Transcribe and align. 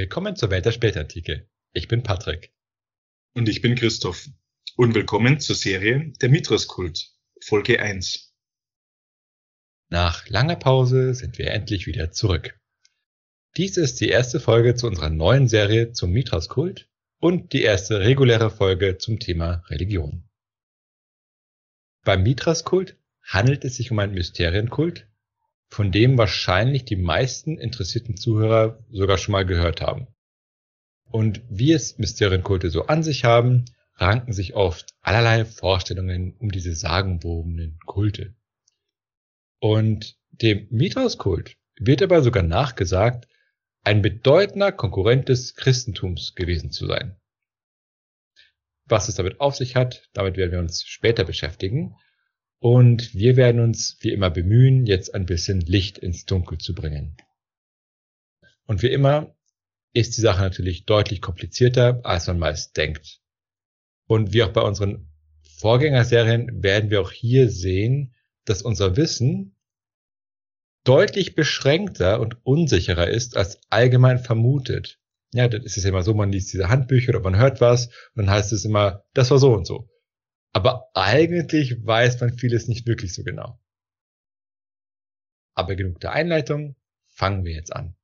Willkommen 0.00 0.34
zur 0.34 0.48
Welt 0.48 0.64
der 0.64 0.72
Spätantike. 0.72 1.46
Ich 1.74 1.86
bin 1.86 2.02
Patrick. 2.02 2.54
Und 3.34 3.50
ich 3.50 3.60
bin 3.60 3.74
Christoph. 3.74 4.30
Und 4.74 4.94
willkommen 4.94 5.40
zur 5.40 5.54
Serie 5.54 6.14
Der 6.22 6.30
Mithras-Kult, 6.30 7.10
Folge 7.42 7.82
1. 7.82 8.34
Nach 9.90 10.26
langer 10.30 10.56
Pause 10.56 11.12
sind 11.12 11.36
wir 11.36 11.50
endlich 11.50 11.86
wieder 11.86 12.12
zurück. 12.12 12.58
Dies 13.58 13.76
ist 13.76 14.00
die 14.00 14.08
erste 14.08 14.40
Folge 14.40 14.74
zu 14.74 14.86
unserer 14.86 15.10
neuen 15.10 15.48
Serie 15.48 15.92
zum 15.92 16.12
Mithras-Kult 16.12 16.88
und 17.18 17.52
die 17.52 17.60
erste 17.60 18.00
reguläre 18.00 18.50
Folge 18.50 18.96
zum 18.96 19.18
Thema 19.18 19.62
Religion. 19.68 20.26
Beim 22.06 22.22
Mithras-Kult 22.22 22.96
handelt 23.20 23.66
es 23.66 23.76
sich 23.76 23.90
um 23.90 23.98
einen 23.98 24.14
Mysterienkult, 24.14 25.09
von 25.70 25.92
dem 25.92 26.18
wahrscheinlich 26.18 26.84
die 26.84 26.96
meisten 26.96 27.56
interessierten 27.56 28.16
Zuhörer 28.16 28.84
sogar 28.90 29.18
schon 29.18 29.32
mal 29.32 29.46
gehört 29.46 29.80
haben. 29.80 30.08
Und 31.04 31.42
wie 31.48 31.72
es 31.72 31.98
Mysterienkulte 31.98 32.70
so 32.70 32.86
an 32.86 33.02
sich 33.02 33.24
haben, 33.24 33.64
ranken 33.94 34.32
sich 34.32 34.54
oft 34.54 34.94
allerlei 35.00 35.44
Vorstellungen 35.44 36.34
um 36.38 36.50
diese 36.50 36.74
sagenwobenen 36.74 37.78
Kulte. 37.86 38.34
Und 39.60 40.16
dem 40.30 40.66
Mithras-Kult 40.70 41.56
wird 41.78 42.02
aber 42.02 42.22
sogar 42.22 42.42
nachgesagt, 42.42 43.28
ein 43.82 44.02
bedeutender 44.02 44.72
Konkurrent 44.72 45.28
des 45.28 45.54
Christentums 45.54 46.34
gewesen 46.34 46.70
zu 46.70 46.86
sein. 46.86 47.16
Was 48.84 49.08
es 49.08 49.14
damit 49.14 49.40
auf 49.40 49.54
sich 49.54 49.76
hat, 49.76 50.08
damit 50.12 50.36
werden 50.36 50.52
wir 50.52 50.58
uns 50.58 50.84
später 50.84 51.24
beschäftigen. 51.24 51.96
Und 52.60 53.14
wir 53.14 53.36
werden 53.36 53.60
uns 53.60 53.96
wie 54.00 54.12
immer 54.12 54.30
bemühen, 54.30 54.86
jetzt 54.86 55.14
ein 55.14 55.24
bisschen 55.24 55.60
Licht 55.60 55.96
ins 55.98 56.26
Dunkel 56.26 56.58
zu 56.58 56.74
bringen. 56.74 57.16
Und 58.66 58.82
wie 58.82 58.92
immer 58.92 59.34
ist 59.94 60.16
die 60.16 60.20
Sache 60.20 60.42
natürlich 60.42 60.84
deutlich 60.84 61.22
komplizierter, 61.22 62.00
als 62.04 62.26
man 62.26 62.38
meist 62.38 62.76
denkt. 62.76 63.20
Und 64.06 64.34
wie 64.34 64.42
auch 64.42 64.52
bei 64.52 64.60
unseren 64.60 65.08
Vorgängerserien 65.58 66.62
werden 66.62 66.90
wir 66.90 67.00
auch 67.00 67.12
hier 67.12 67.50
sehen, 67.50 68.14
dass 68.44 68.62
unser 68.62 68.96
Wissen 68.96 69.56
deutlich 70.84 71.34
beschränkter 71.34 72.20
und 72.20 72.44
unsicherer 72.44 73.08
ist, 73.08 73.36
als 73.36 73.60
allgemein 73.70 74.18
vermutet. 74.18 74.98
Ja, 75.32 75.48
das 75.48 75.64
ist 75.64 75.76
es 75.78 75.84
immer 75.84 76.02
so, 76.02 76.12
man 76.14 76.32
liest 76.32 76.52
diese 76.52 76.68
Handbücher 76.68 77.10
oder 77.10 77.20
man 77.20 77.36
hört 77.36 77.60
was 77.60 77.86
und 77.86 78.26
dann 78.26 78.30
heißt 78.30 78.52
es 78.52 78.64
immer, 78.64 79.04
das 79.14 79.30
war 79.30 79.38
so 79.38 79.54
und 79.54 79.66
so. 79.66 79.88
Aber 80.52 80.90
eigentlich 80.94 81.84
weiß 81.84 82.20
man 82.20 82.36
vieles 82.36 82.66
nicht 82.68 82.86
wirklich 82.86 83.14
so 83.14 83.22
genau. 83.22 83.58
Aber 85.54 85.76
genug 85.76 86.00
der 86.00 86.12
Einleitung, 86.12 86.76
fangen 87.06 87.44
wir 87.44 87.52
jetzt 87.52 87.74
an. 87.74 87.94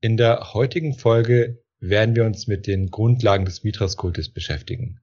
In 0.00 0.16
der 0.16 0.52
heutigen 0.52 0.98
Folge 0.98 1.64
werden 1.78 2.14
wir 2.16 2.24
uns 2.24 2.46
mit 2.46 2.66
den 2.66 2.90
Grundlagen 2.90 3.44
des 3.44 3.64
Mithras-Kultes 3.64 4.32
beschäftigen. 4.32 5.00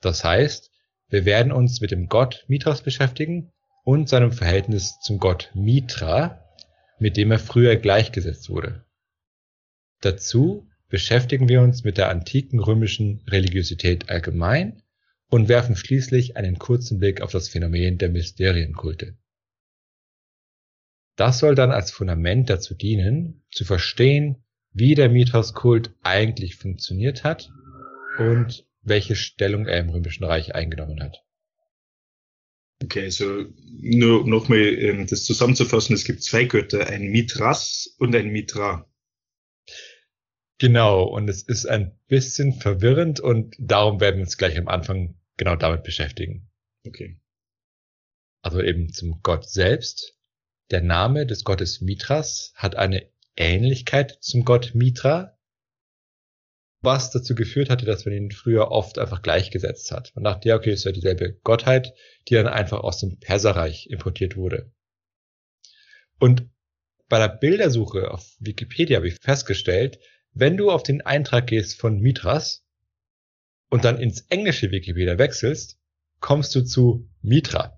Das 0.00 0.22
heißt, 0.22 0.70
wir 1.08 1.24
werden 1.24 1.52
uns 1.52 1.80
mit 1.80 1.90
dem 1.90 2.08
Gott 2.08 2.44
Mithras 2.48 2.82
beschäftigen 2.82 3.52
und 3.82 4.08
seinem 4.08 4.32
Verhältnis 4.32 4.98
zum 5.00 5.18
Gott 5.18 5.50
Mitra, 5.54 6.44
mit 6.98 7.16
dem 7.16 7.30
er 7.30 7.38
früher 7.38 7.76
gleichgesetzt 7.76 8.48
wurde. 8.50 8.84
Dazu 10.00 10.68
beschäftigen 10.88 11.48
wir 11.48 11.62
uns 11.62 11.82
mit 11.82 11.98
der 11.98 12.10
antiken 12.10 12.60
römischen 12.60 13.22
Religiosität 13.28 14.10
allgemein 14.10 14.83
und 15.28 15.48
werfen 15.48 15.76
schließlich 15.76 16.36
einen 16.36 16.58
kurzen 16.58 16.98
Blick 16.98 17.20
auf 17.20 17.32
das 17.32 17.48
Phänomen 17.48 17.98
der 17.98 18.10
Mysterienkulte. 18.10 19.16
Das 21.16 21.38
soll 21.38 21.54
dann 21.54 21.70
als 21.70 21.90
Fundament 21.90 22.50
dazu 22.50 22.74
dienen, 22.74 23.44
zu 23.50 23.64
verstehen, 23.64 24.44
wie 24.72 24.94
der 24.94 25.08
Mithras-Kult 25.08 25.94
eigentlich 26.02 26.56
funktioniert 26.56 27.22
hat 27.22 27.50
und 28.18 28.66
welche 28.82 29.16
Stellung 29.16 29.66
er 29.66 29.80
im 29.80 29.90
Römischen 29.90 30.24
Reich 30.24 30.54
eingenommen 30.54 31.02
hat. 31.02 31.24
Okay, 32.82 33.04
also 33.04 33.46
nur 33.80 34.26
nochmal 34.26 34.58
ähm, 34.58 35.06
das 35.06 35.24
zusammenzufassen, 35.24 35.94
es 35.94 36.04
gibt 36.04 36.22
zwei 36.22 36.44
Götter, 36.44 36.88
ein 36.88 37.06
Mithras 37.06 37.94
und 37.98 38.14
ein 38.14 38.28
Mitra. 38.28 38.90
Genau, 40.58 41.04
und 41.04 41.28
es 41.28 41.42
ist 41.42 41.66
ein 41.66 41.98
bisschen 42.08 42.52
verwirrend 42.52 43.20
und 43.20 43.56
darum 43.58 44.00
werden 44.00 44.16
wir 44.16 44.24
uns 44.24 44.36
gleich 44.36 44.58
am 44.58 44.68
Anfang 44.68 45.16
genau 45.36 45.56
damit 45.56 45.82
beschäftigen. 45.82 46.50
Okay. 46.86 47.20
Also 48.42 48.60
eben 48.60 48.92
zum 48.92 49.20
Gott 49.22 49.48
selbst. 49.48 50.18
Der 50.70 50.82
Name 50.82 51.26
des 51.26 51.44
Gottes 51.44 51.80
Mithras 51.80 52.52
hat 52.54 52.76
eine 52.76 53.08
Ähnlichkeit 53.36 54.18
zum 54.20 54.44
Gott 54.44 54.74
Mitra, 54.74 55.38
was 56.80 57.10
dazu 57.10 57.34
geführt 57.34 57.70
hatte, 57.70 57.86
dass 57.86 58.04
man 58.04 58.14
ihn 58.14 58.30
früher 58.30 58.70
oft 58.70 58.98
einfach 58.98 59.22
gleichgesetzt 59.22 59.90
hat. 59.90 60.12
Man 60.14 60.24
dachte, 60.24 60.48
ja, 60.48 60.56
okay, 60.56 60.72
ist 60.72 60.84
ja 60.84 60.92
dieselbe 60.92 61.32
Gottheit, 61.42 61.94
die 62.28 62.34
dann 62.34 62.46
einfach 62.46 62.80
aus 62.80 62.98
dem 62.98 63.18
Perserreich 63.18 63.88
importiert 63.90 64.36
wurde. 64.36 64.72
Und 66.18 66.48
bei 67.08 67.18
der 67.18 67.28
Bildersuche 67.28 68.10
auf 68.10 68.34
Wikipedia 68.38 68.96
habe 68.96 69.08
ich 69.08 69.16
festgestellt, 69.16 69.98
wenn 70.32 70.56
du 70.56 70.70
auf 70.70 70.82
den 70.82 71.02
Eintrag 71.02 71.46
gehst 71.46 71.78
von 71.78 72.00
Mithras 72.00 72.63
und 73.74 73.84
dann 73.84 73.98
ins 73.98 74.20
englische 74.28 74.70
Wikipedia 74.70 75.18
wechselst, 75.18 75.80
kommst 76.20 76.54
du 76.54 76.62
zu 76.62 77.10
Mitra. 77.22 77.76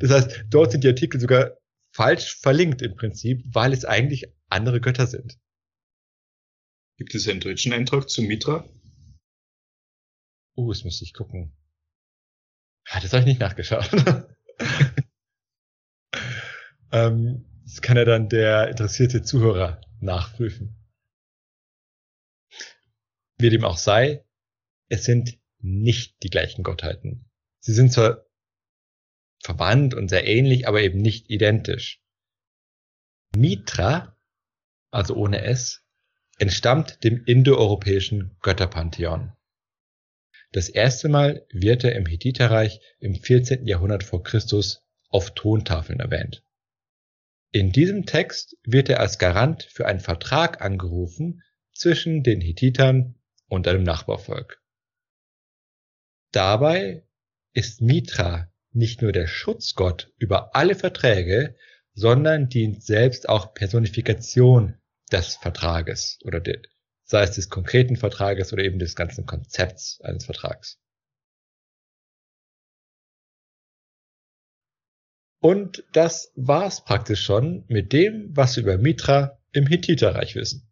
Das 0.00 0.10
heißt, 0.10 0.46
dort 0.48 0.72
sind 0.72 0.84
die 0.84 0.88
Artikel 0.88 1.20
sogar 1.20 1.58
falsch 1.92 2.36
verlinkt 2.36 2.80
im 2.80 2.96
Prinzip, 2.96 3.44
weil 3.44 3.74
es 3.74 3.84
eigentlich 3.84 4.32
andere 4.48 4.80
Götter 4.80 5.06
sind. 5.06 5.38
Gibt 6.96 7.14
es 7.14 7.28
einen 7.28 7.40
deutschen 7.40 7.74
Eintrag 7.74 8.08
zu 8.08 8.22
Mitra? 8.22 8.66
Uh, 10.56 10.72
das 10.72 10.82
müsste 10.82 11.04
ich 11.04 11.12
gucken. 11.12 11.54
Das 12.90 13.12
habe 13.12 13.20
ich 13.20 13.26
nicht 13.26 13.40
nachgeschaut. 13.40 13.90
ähm, 16.92 17.44
das 17.64 17.82
kann 17.82 17.98
ja 17.98 18.06
dann 18.06 18.30
der 18.30 18.70
interessierte 18.70 19.22
Zuhörer 19.22 19.78
nachprüfen. 20.00 20.74
Wie 23.36 23.50
dem 23.50 23.64
auch 23.64 23.76
sei, 23.76 24.25
es 24.88 25.04
sind 25.04 25.38
nicht 25.60 26.22
die 26.22 26.30
gleichen 26.30 26.62
Gottheiten. 26.62 27.30
Sie 27.60 27.72
sind 27.72 27.92
zwar 27.92 28.24
verwandt 29.42 29.94
und 29.94 30.08
sehr 30.08 30.26
ähnlich, 30.26 30.68
aber 30.68 30.82
eben 30.82 31.00
nicht 31.00 31.30
identisch. 31.30 32.00
Mitra, 33.34 34.16
also 34.90 35.14
ohne 35.14 35.42
S, 35.42 35.82
entstammt 36.38 37.02
dem 37.04 37.24
indoeuropäischen 37.24 38.36
Götterpantheon. 38.40 39.32
Das 40.52 40.68
erste 40.68 41.08
Mal 41.08 41.46
wird 41.50 41.84
er 41.84 41.96
im 41.96 42.06
Hethiterreich 42.06 42.80
im 42.98 43.14
14. 43.14 43.66
Jahrhundert 43.66 44.04
vor 44.04 44.22
Christus 44.22 44.84
auf 45.08 45.34
Tontafeln 45.34 46.00
erwähnt. 46.00 46.44
In 47.52 47.72
diesem 47.72 48.06
Text 48.06 48.56
wird 48.64 48.88
er 48.88 49.00
als 49.00 49.18
Garant 49.18 49.64
für 49.64 49.86
einen 49.86 50.00
Vertrag 50.00 50.60
angerufen 50.60 51.42
zwischen 51.72 52.22
den 52.22 52.40
Hethitern 52.40 53.16
und 53.48 53.66
einem 53.68 53.82
Nachbarvolk. 53.82 54.62
Dabei 56.36 57.02
ist 57.54 57.80
Mitra 57.80 58.52
nicht 58.72 59.00
nur 59.00 59.10
der 59.10 59.26
Schutzgott 59.26 60.12
über 60.18 60.54
alle 60.54 60.74
Verträge, 60.74 61.56
sondern 61.94 62.50
dient 62.50 62.82
selbst 62.82 63.26
auch 63.26 63.54
Personifikation 63.54 64.78
des 65.10 65.36
Vertrages 65.36 66.18
oder 66.24 66.40
de, 66.40 66.60
sei 67.04 67.22
es 67.22 67.36
des 67.36 67.48
konkreten 67.48 67.96
Vertrages 67.96 68.52
oder 68.52 68.64
eben 68.64 68.78
des 68.78 68.94
ganzen 68.96 69.24
Konzepts 69.24 69.98
eines 70.02 70.26
Vertrags. 70.26 70.78
Und 75.40 75.84
das 75.92 76.32
war's 76.34 76.84
praktisch 76.84 77.22
schon 77.22 77.64
mit 77.68 77.94
dem, 77.94 78.36
was 78.36 78.56
wir 78.56 78.62
über 78.62 78.76
Mitra 78.76 79.40
im 79.52 79.66
Hittiterreich 79.66 80.34
wissen. 80.34 80.70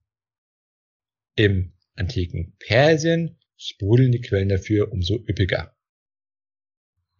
Im 1.36 1.72
antiken 1.94 2.54
Persien 2.58 3.38
sprudeln 3.66 4.12
die 4.12 4.20
Quellen 4.20 4.48
dafür 4.48 4.92
umso 4.92 5.14
üppiger. 5.14 5.74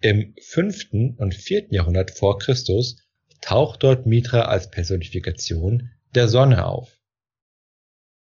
Im 0.01 0.35
fünften 0.43 1.15
und 1.17 1.35
vierten 1.35 1.75
Jahrhundert 1.75 2.11
vor 2.11 2.39
Christus 2.39 2.99
taucht 3.41 3.83
dort 3.83 4.07
Mitra 4.07 4.43
als 4.43 4.71
Personifikation 4.71 5.91
der 6.15 6.29
Sonne 6.29 6.67
auf. 6.67 7.01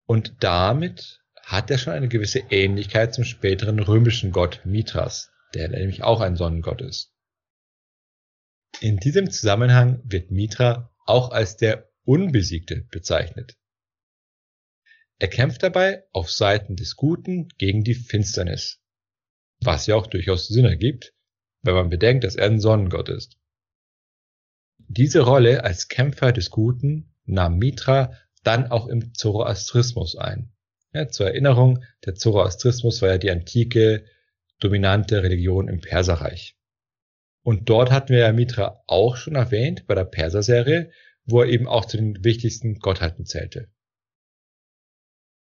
Und 0.07 0.37
damit 0.41 1.21
hat 1.43 1.71
er 1.71 1.79
schon 1.79 1.93
eine 1.93 2.09
gewisse 2.09 2.41
Ähnlichkeit 2.51 3.15
zum 3.15 3.25
späteren 3.25 3.79
römischen 3.79 4.33
Gott 4.33 4.61
Mithras, 4.65 5.31
der 5.55 5.69
nämlich 5.69 6.03
auch 6.03 6.21
ein 6.21 6.37
Sonnengott 6.37 6.81
ist. 6.81 7.13
In 8.81 8.99
diesem 8.99 9.31
Zusammenhang 9.31 10.03
wird 10.05 10.31
Mitra 10.31 10.93
auch 11.07 11.31
als 11.31 11.57
der 11.57 11.91
Unbesiegte 12.05 12.87
bezeichnet. 12.91 13.57
Er 15.19 15.29
kämpft 15.29 15.63
dabei 15.63 16.05
auf 16.13 16.31
Seiten 16.31 16.77
des 16.77 16.97
Guten 16.97 17.49
gegen 17.59 17.85
die 17.85 17.95
Finsternis, 17.95 18.81
was 19.61 19.87
ja 19.87 19.95
auch 19.95 20.07
durchaus 20.07 20.49
Sinn 20.49 20.65
ergibt, 20.65 21.15
wenn 21.63 21.75
man 21.75 21.89
bedenkt, 21.89 22.25
dass 22.25 22.37
er 22.37 22.47
ein 22.47 22.61
Sonnengott 22.61 23.09
ist. 23.09 23.39
Diese 24.79 25.21
Rolle 25.21 25.65
als 25.65 25.89
Kämpfer 25.89 26.33
des 26.33 26.51
Guten 26.51 27.15
nahm 27.25 27.59
Mitra 27.59 28.13
dann 28.43 28.71
auch 28.71 28.87
im 28.87 29.15
Zoroastrismus 29.15 30.17
ein. 30.17 30.53
Ja, 30.93 31.09
zur 31.09 31.27
Erinnerung, 31.27 31.83
der 32.05 32.15
Zoroastrismus 32.15 33.03
war 33.03 33.11
ja 33.11 33.19
die 33.19 33.31
antike 33.31 34.05
dominante 34.61 35.23
Religion 35.23 35.69
im 35.69 35.81
Perserreich. 35.81 36.57
Und 37.43 37.69
dort 37.69 37.91
hatten 37.91 38.11
wir 38.11 38.21
ja 38.21 38.33
Mitra 38.33 38.83
auch 38.87 39.17
schon 39.17 39.35
erwähnt 39.35 39.87
bei 39.87 39.95
der 39.95 40.05
Perser-Serie, 40.05 40.91
wo 41.25 41.43
er 41.43 41.49
eben 41.49 41.67
auch 41.67 41.85
zu 41.85 41.97
den 41.97 42.25
wichtigsten 42.25 42.79
Gottheiten 42.79 43.27
zählte. 43.27 43.69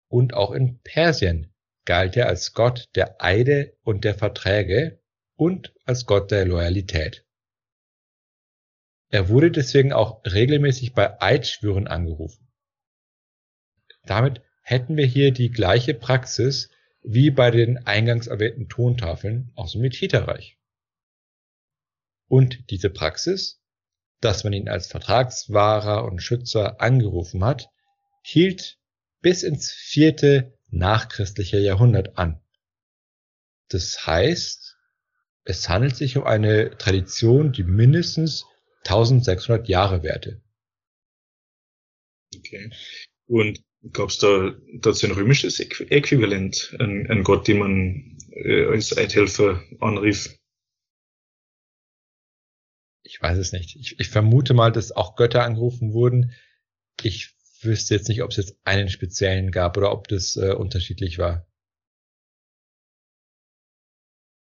Und 0.09 0.35
auch 0.35 0.53
in 0.53 0.81
Persien 0.81 1.53
galt 1.85 2.17
er 2.17 2.29
als 2.29 2.53
Gott 2.55 2.89
der 2.95 3.23
Eide 3.23 3.77
und 3.83 4.05
der 4.05 4.15
Verträge 4.15 5.01
und 5.37 5.75
als 5.85 6.07
Gott 6.07 6.31
der 6.31 6.45
Loyalität. 6.45 7.25
Er 9.11 9.29
wurde 9.29 9.51
deswegen 9.51 9.93
auch 9.93 10.23
regelmäßig 10.25 10.93
bei 10.93 11.21
Eidschwüren 11.21 11.87
angerufen. 11.87 12.49
Damit 14.05 14.43
hätten 14.63 14.97
wir 14.97 15.07
hier 15.07 15.33
die 15.33 15.51
gleiche 15.51 15.95
Praxis 15.95 16.71
wie 17.03 17.31
bei 17.31 17.51
den 17.51 17.87
eingangs 17.87 18.27
erwähnten 18.27 18.69
Tontafeln 18.69 19.51
aus 19.55 19.73
dem 19.73 19.81
Metiterreich. 19.81 20.59
Und 22.27 22.71
diese 22.71 22.91
Praxis, 22.91 23.63
dass 24.21 24.45
man 24.45 24.53
ihn 24.53 24.69
als 24.69 24.89
Vertragswahrer 24.89 26.05
und 26.05 26.21
Schützer 26.21 26.81
angerufen 26.81 27.45
hat, 27.45 27.71
hielt 28.21 28.79
bis 29.21 29.43
ins 29.43 29.71
vierte 29.71 30.59
nachchristliche 30.71 31.59
Jahrhundert 31.59 32.19
an. 32.19 32.41
Das 33.69 34.07
heißt, 34.07 34.77
es 35.45 35.69
handelt 35.69 35.97
sich 35.97 36.17
um 36.17 36.25
eine 36.25 36.77
Tradition, 36.77 37.53
die 37.53 37.65
mindestens 37.65 38.45
1600 38.85 39.69
Jahre 39.69 40.03
währte. 40.03 40.43
Okay. 42.37 42.71
Und 43.27 43.63
gab 43.93 44.11
es 44.11 44.19
da 44.19 44.55
dazu 44.75 45.07
ein 45.07 45.13
römisches 45.13 45.61
Äquivalent, 45.61 46.77
ein, 46.79 47.11
ein 47.11 47.25
Gott, 47.25 47.49
den 47.49 47.59
man 47.59 48.19
äh, 48.31 48.67
als 48.67 48.97
Eidhelfer 48.97 49.63
anrief? 49.81 50.37
Ich 53.03 53.21
weiß 53.21 53.39
es 53.39 53.53
nicht. 53.53 53.77
Ich, 53.77 53.99
ich 53.99 54.09
vermute 54.09 54.53
mal, 54.53 54.71
dass 54.71 54.93
auch 54.93 55.17
Götter 55.17 55.45
angerufen 55.45 55.93
wurden. 55.93 56.35
Ich 57.03 57.38
wüsste 57.65 57.95
jetzt 57.95 58.09
nicht, 58.09 58.23
ob 58.23 58.31
es 58.31 58.37
jetzt 58.37 58.57
einen 58.65 58.89
speziellen 58.89 59.51
gab 59.51 59.77
oder 59.77 59.93
ob 59.93 60.09
das 60.09 60.37
äh, 60.37 60.53
unterschiedlich 60.53 61.19
war. 61.19 61.47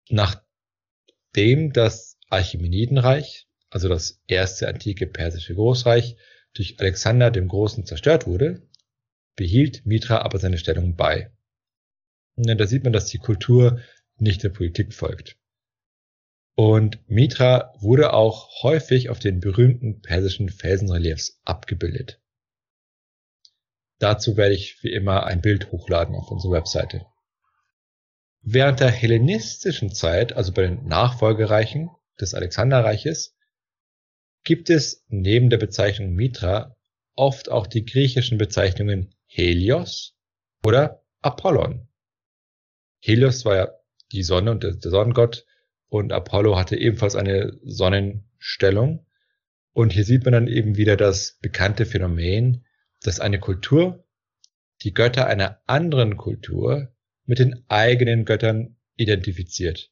Nachdem 0.08 1.72
das 1.72 2.18
Archimenidenreich, 2.28 3.46
also 3.70 3.88
das 3.88 4.20
erste 4.26 4.68
antike 4.68 5.06
persische 5.06 5.54
Großreich, 5.54 6.16
durch 6.54 6.78
Alexander 6.80 7.30
dem 7.30 7.48
Großen 7.48 7.86
zerstört 7.86 8.26
wurde, 8.26 8.68
behielt 9.36 9.86
Mitra 9.86 10.18
aber 10.18 10.38
seine 10.38 10.58
Stellung 10.58 10.96
bei. 10.96 11.32
Und 12.36 12.46
da 12.46 12.66
sieht 12.66 12.84
man, 12.84 12.92
dass 12.92 13.06
die 13.06 13.18
Kultur 13.18 13.80
nicht 14.16 14.42
der 14.42 14.50
Politik 14.50 14.92
folgt. 14.92 15.38
Und 16.54 16.98
Mitra 17.08 17.72
wurde 17.80 18.12
auch 18.12 18.62
häufig 18.62 19.08
auf 19.08 19.18
den 19.18 19.40
berühmten 19.40 20.02
persischen 20.02 20.50
Felsenreliefs 20.50 21.40
abgebildet. 21.44 22.21
Dazu 24.02 24.36
werde 24.36 24.56
ich 24.56 24.82
wie 24.82 24.92
immer 24.92 25.26
ein 25.26 25.40
Bild 25.40 25.70
hochladen 25.70 26.16
auf 26.16 26.28
unsere 26.32 26.54
Webseite. 26.54 27.06
Während 28.40 28.80
der 28.80 28.90
hellenistischen 28.90 29.94
Zeit, 29.94 30.32
also 30.32 30.52
bei 30.52 30.62
den 30.62 30.88
Nachfolgereichen 30.88 31.88
des 32.20 32.34
Alexanderreiches, 32.34 33.36
gibt 34.42 34.70
es 34.70 35.04
neben 35.06 35.50
der 35.50 35.58
Bezeichnung 35.58 36.14
Mitra 36.14 36.76
oft 37.14 37.48
auch 37.48 37.68
die 37.68 37.84
griechischen 37.84 38.38
Bezeichnungen 38.38 39.14
Helios 39.26 40.16
oder 40.64 41.04
Apollon. 41.20 41.86
Helios 42.98 43.44
war 43.44 43.54
ja 43.54 43.72
die 44.10 44.24
Sonne 44.24 44.50
und 44.50 44.64
der 44.64 44.80
Sonnengott 44.80 45.46
und 45.86 46.12
Apollo 46.12 46.58
hatte 46.58 46.74
ebenfalls 46.74 47.14
eine 47.14 47.56
Sonnenstellung. 47.62 49.06
Und 49.72 49.92
hier 49.92 50.04
sieht 50.04 50.24
man 50.24 50.32
dann 50.32 50.48
eben 50.48 50.76
wieder 50.76 50.96
das 50.96 51.38
bekannte 51.40 51.86
Phänomen, 51.86 52.66
dass 53.02 53.20
eine 53.20 53.40
Kultur 53.40 54.06
die 54.82 54.94
Götter 54.94 55.26
einer 55.26 55.60
anderen 55.66 56.16
Kultur 56.16 56.94
mit 57.24 57.38
den 57.38 57.64
eigenen 57.68 58.24
Göttern 58.24 58.76
identifiziert. 58.96 59.90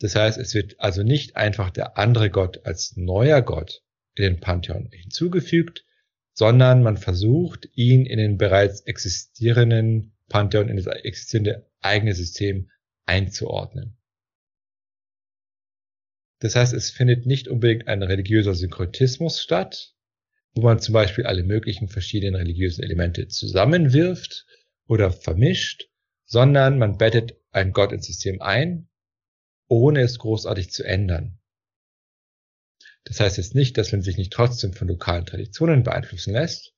Das 0.00 0.14
heißt, 0.14 0.38
es 0.38 0.54
wird 0.54 0.78
also 0.78 1.02
nicht 1.02 1.36
einfach 1.36 1.70
der 1.70 1.98
andere 1.98 2.30
Gott 2.30 2.64
als 2.64 2.96
neuer 2.96 3.42
Gott 3.42 3.82
in 4.14 4.24
den 4.24 4.40
Pantheon 4.40 4.90
hinzugefügt, 4.92 5.84
sondern 6.32 6.82
man 6.82 6.96
versucht, 6.96 7.68
ihn 7.74 8.06
in 8.06 8.18
den 8.18 8.38
bereits 8.38 8.80
existierenden 8.82 10.16
Pantheon, 10.28 10.68
in 10.68 10.76
das 10.76 10.86
existierende 10.86 11.68
eigene 11.80 12.14
System 12.14 12.70
einzuordnen. 13.06 13.96
Das 16.40 16.54
heißt, 16.54 16.72
es 16.74 16.90
findet 16.90 17.26
nicht 17.26 17.48
unbedingt 17.48 17.88
ein 17.88 18.04
religiöser 18.04 18.54
Synkretismus 18.54 19.42
statt, 19.42 19.96
wo 20.58 20.62
man 20.62 20.80
zum 20.80 20.92
Beispiel 20.92 21.24
alle 21.24 21.44
möglichen 21.44 21.88
verschiedenen 21.88 22.34
religiösen 22.34 22.82
Elemente 22.82 23.28
zusammenwirft 23.28 24.44
oder 24.88 25.12
vermischt, 25.12 25.88
sondern 26.24 26.78
man 26.78 26.98
bettet 26.98 27.36
ein 27.52 27.72
Gott 27.72 27.92
ins 27.92 28.06
System 28.06 28.42
ein, 28.42 28.88
ohne 29.68 30.00
es 30.00 30.18
großartig 30.18 30.70
zu 30.70 30.82
ändern. 30.82 31.38
Das 33.04 33.20
heißt 33.20 33.36
jetzt 33.36 33.54
nicht, 33.54 33.78
dass 33.78 33.92
man 33.92 34.02
sich 34.02 34.16
nicht 34.16 34.32
trotzdem 34.32 34.72
von 34.72 34.88
lokalen 34.88 35.26
Traditionen 35.26 35.84
beeinflussen 35.84 36.32
lässt, 36.32 36.74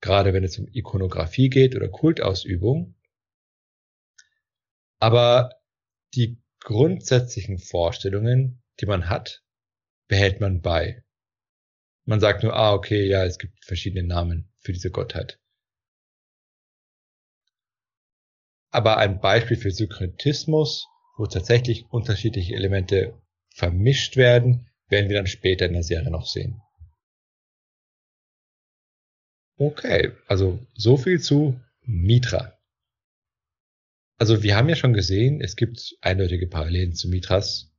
gerade 0.00 0.32
wenn 0.32 0.42
es 0.42 0.58
um 0.58 0.66
Ikonografie 0.72 1.50
geht 1.50 1.76
oder 1.76 1.88
Kultausübung. 1.88 2.94
Aber 4.98 5.60
die 6.14 6.38
grundsätzlichen 6.60 7.58
Vorstellungen, 7.58 8.62
die 8.80 8.86
man 8.86 9.10
hat, 9.10 9.44
behält 10.08 10.40
man 10.40 10.62
bei. 10.62 11.03
Man 12.06 12.20
sagt 12.20 12.42
nur, 12.42 12.54
ah, 12.54 12.74
okay, 12.74 13.06
ja, 13.06 13.24
es 13.24 13.38
gibt 13.38 13.64
verschiedene 13.64 14.06
Namen 14.06 14.52
für 14.58 14.72
diese 14.72 14.90
Gottheit. 14.90 15.38
Aber 18.70 18.98
ein 18.98 19.20
Beispiel 19.20 19.56
für 19.56 19.70
Synkretismus, 19.70 20.86
wo 21.16 21.26
tatsächlich 21.26 21.86
unterschiedliche 21.90 22.54
Elemente 22.54 23.22
vermischt 23.54 24.16
werden, 24.16 24.68
werden 24.88 25.08
wir 25.08 25.16
dann 25.16 25.26
später 25.26 25.66
in 25.66 25.74
der 25.74 25.82
Serie 25.84 26.10
noch 26.10 26.26
sehen. 26.26 26.60
Okay, 29.56 30.12
also 30.26 30.58
so 30.74 30.96
viel 30.96 31.20
zu 31.20 31.60
Mitra. 31.82 32.58
Also 34.18 34.42
wir 34.42 34.56
haben 34.56 34.68
ja 34.68 34.76
schon 34.76 34.92
gesehen, 34.92 35.40
es 35.40 35.56
gibt 35.56 35.96
eindeutige 36.00 36.48
Parallelen 36.48 36.94
zu 36.94 37.08
Mitras. 37.08 37.73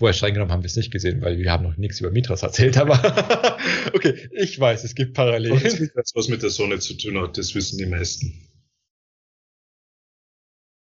Vorher 0.00 0.14
streng 0.14 0.32
genommen 0.32 0.50
haben 0.50 0.62
wir 0.62 0.66
es 0.66 0.76
nicht 0.76 0.90
gesehen, 0.90 1.20
weil 1.20 1.36
wir 1.36 1.52
haben 1.52 1.62
noch 1.62 1.76
nichts 1.76 2.00
über 2.00 2.10
Mitras 2.10 2.42
erzählt, 2.42 2.78
aber 2.78 2.94
okay, 3.92 4.30
ich 4.32 4.58
weiß, 4.58 4.82
es 4.82 4.94
gibt 4.94 5.12
Parallelen. 5.12 5.60
Das, 5.94 6.14
was 6.14 6.28
mit 6.28 6.42
der 6.42 6.48
Sonne 6.48 6.78
zu 6.78 6.94
tun 6.94 7.20
hat, 7.20 7.36
das 7.36 7.54
wissen 7.54 7.76
die 7.76 7.84
meisten. 7.84 8.48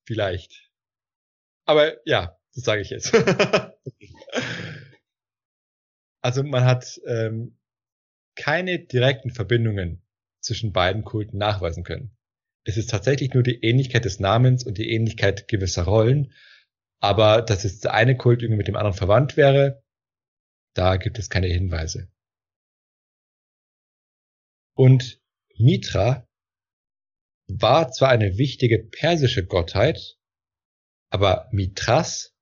Vielleicht. 0.07 0.67
Aber 1.65 1.95
ja, 2.07 2.39
das 2.55 2.63
sage 2.63 2.81
ich 2.81 2.89
jetzt. 2.89 3.13
also 6.23 6.41
man 6.41 6.65
hat 6.65 6.99
ähm, 7.05 7.59
keine 8.33 8.79
direkten 8.79 9.29
Verbindungen 9.29 10.01
zwischen 10.41 10.73
beiden 10.73 11.03
Kulten 11.03 11.37
nachweisen 11.37 11.83
können. 11.83 12.17
Es 12.63 12.77
ist 12.77 12.89
tatsächlich 12.89 13.35
nur 13.35 13.43
die 13.43 13.63
Ähnlichkeit 13.63 14.05
des 14.05 14.19
Namens 14.19 14.63
und 14.63 14.79
die 14.79 14.89
Ähnlichkeit 14.89 15.47
gewisser 15.47 15.83
Rollen, 15.83 16.33
aber 17.03 17.41
dass 17.41 17.63
jetzt 17.63 17.83
der 17.83 17.93
eine 17.93 18.15
Kult 18.15 18.41
irgendwie 18.41 18.59
mit 18.59 18.69
dem 18.69 18.77
anderen 18.77 18.95
verwandt 18.95 19.35
wäre, 19.35 19.83
da 20.73 20.95
gibt 20.95 21.19
es 21.19 21.29
keine 21.29 21.47
Hinweise. 21.47 22.09
Und 24.73 25.21
Mitra 25.57 26.25
war 27.47 27.91
zwar 27.91 28.07
eine 28.07 28.37
wichtige 28.37 28.79
persische 28.79 29.45
Gottheit, 29.45 30.17
aber 31.09 31.49
Mithras 31.51 32.33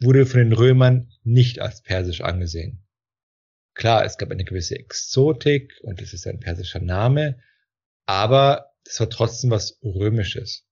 wurde 0.00 0.24
von 0.24 0.40
den 0.40 0.54
Römern 0.54 1.12
nicht 1.22 1.58
als 1.58 1.82
persisch 1.82 2.22
angesehen. 2.22 2.88
Klar, 3.74 4.02
es 4.06 4.16
gab 4.16 4.30
eine 4.30 4.44
gewisse 4.44 4.76
Exotik 4.76 5.78
und 5.82 6.00
es 6.00 6.14
ist 6.14 6.26
ein 6.26 6.40
persischer 6.40 6.80
Name, 6.80 7.38
aber 8.06 8.72
es 8.86 8.98
war 8.98 9.10
trotzdem 9.10 9.50
was 9.50 9.78
Römisches. 9.82 10.67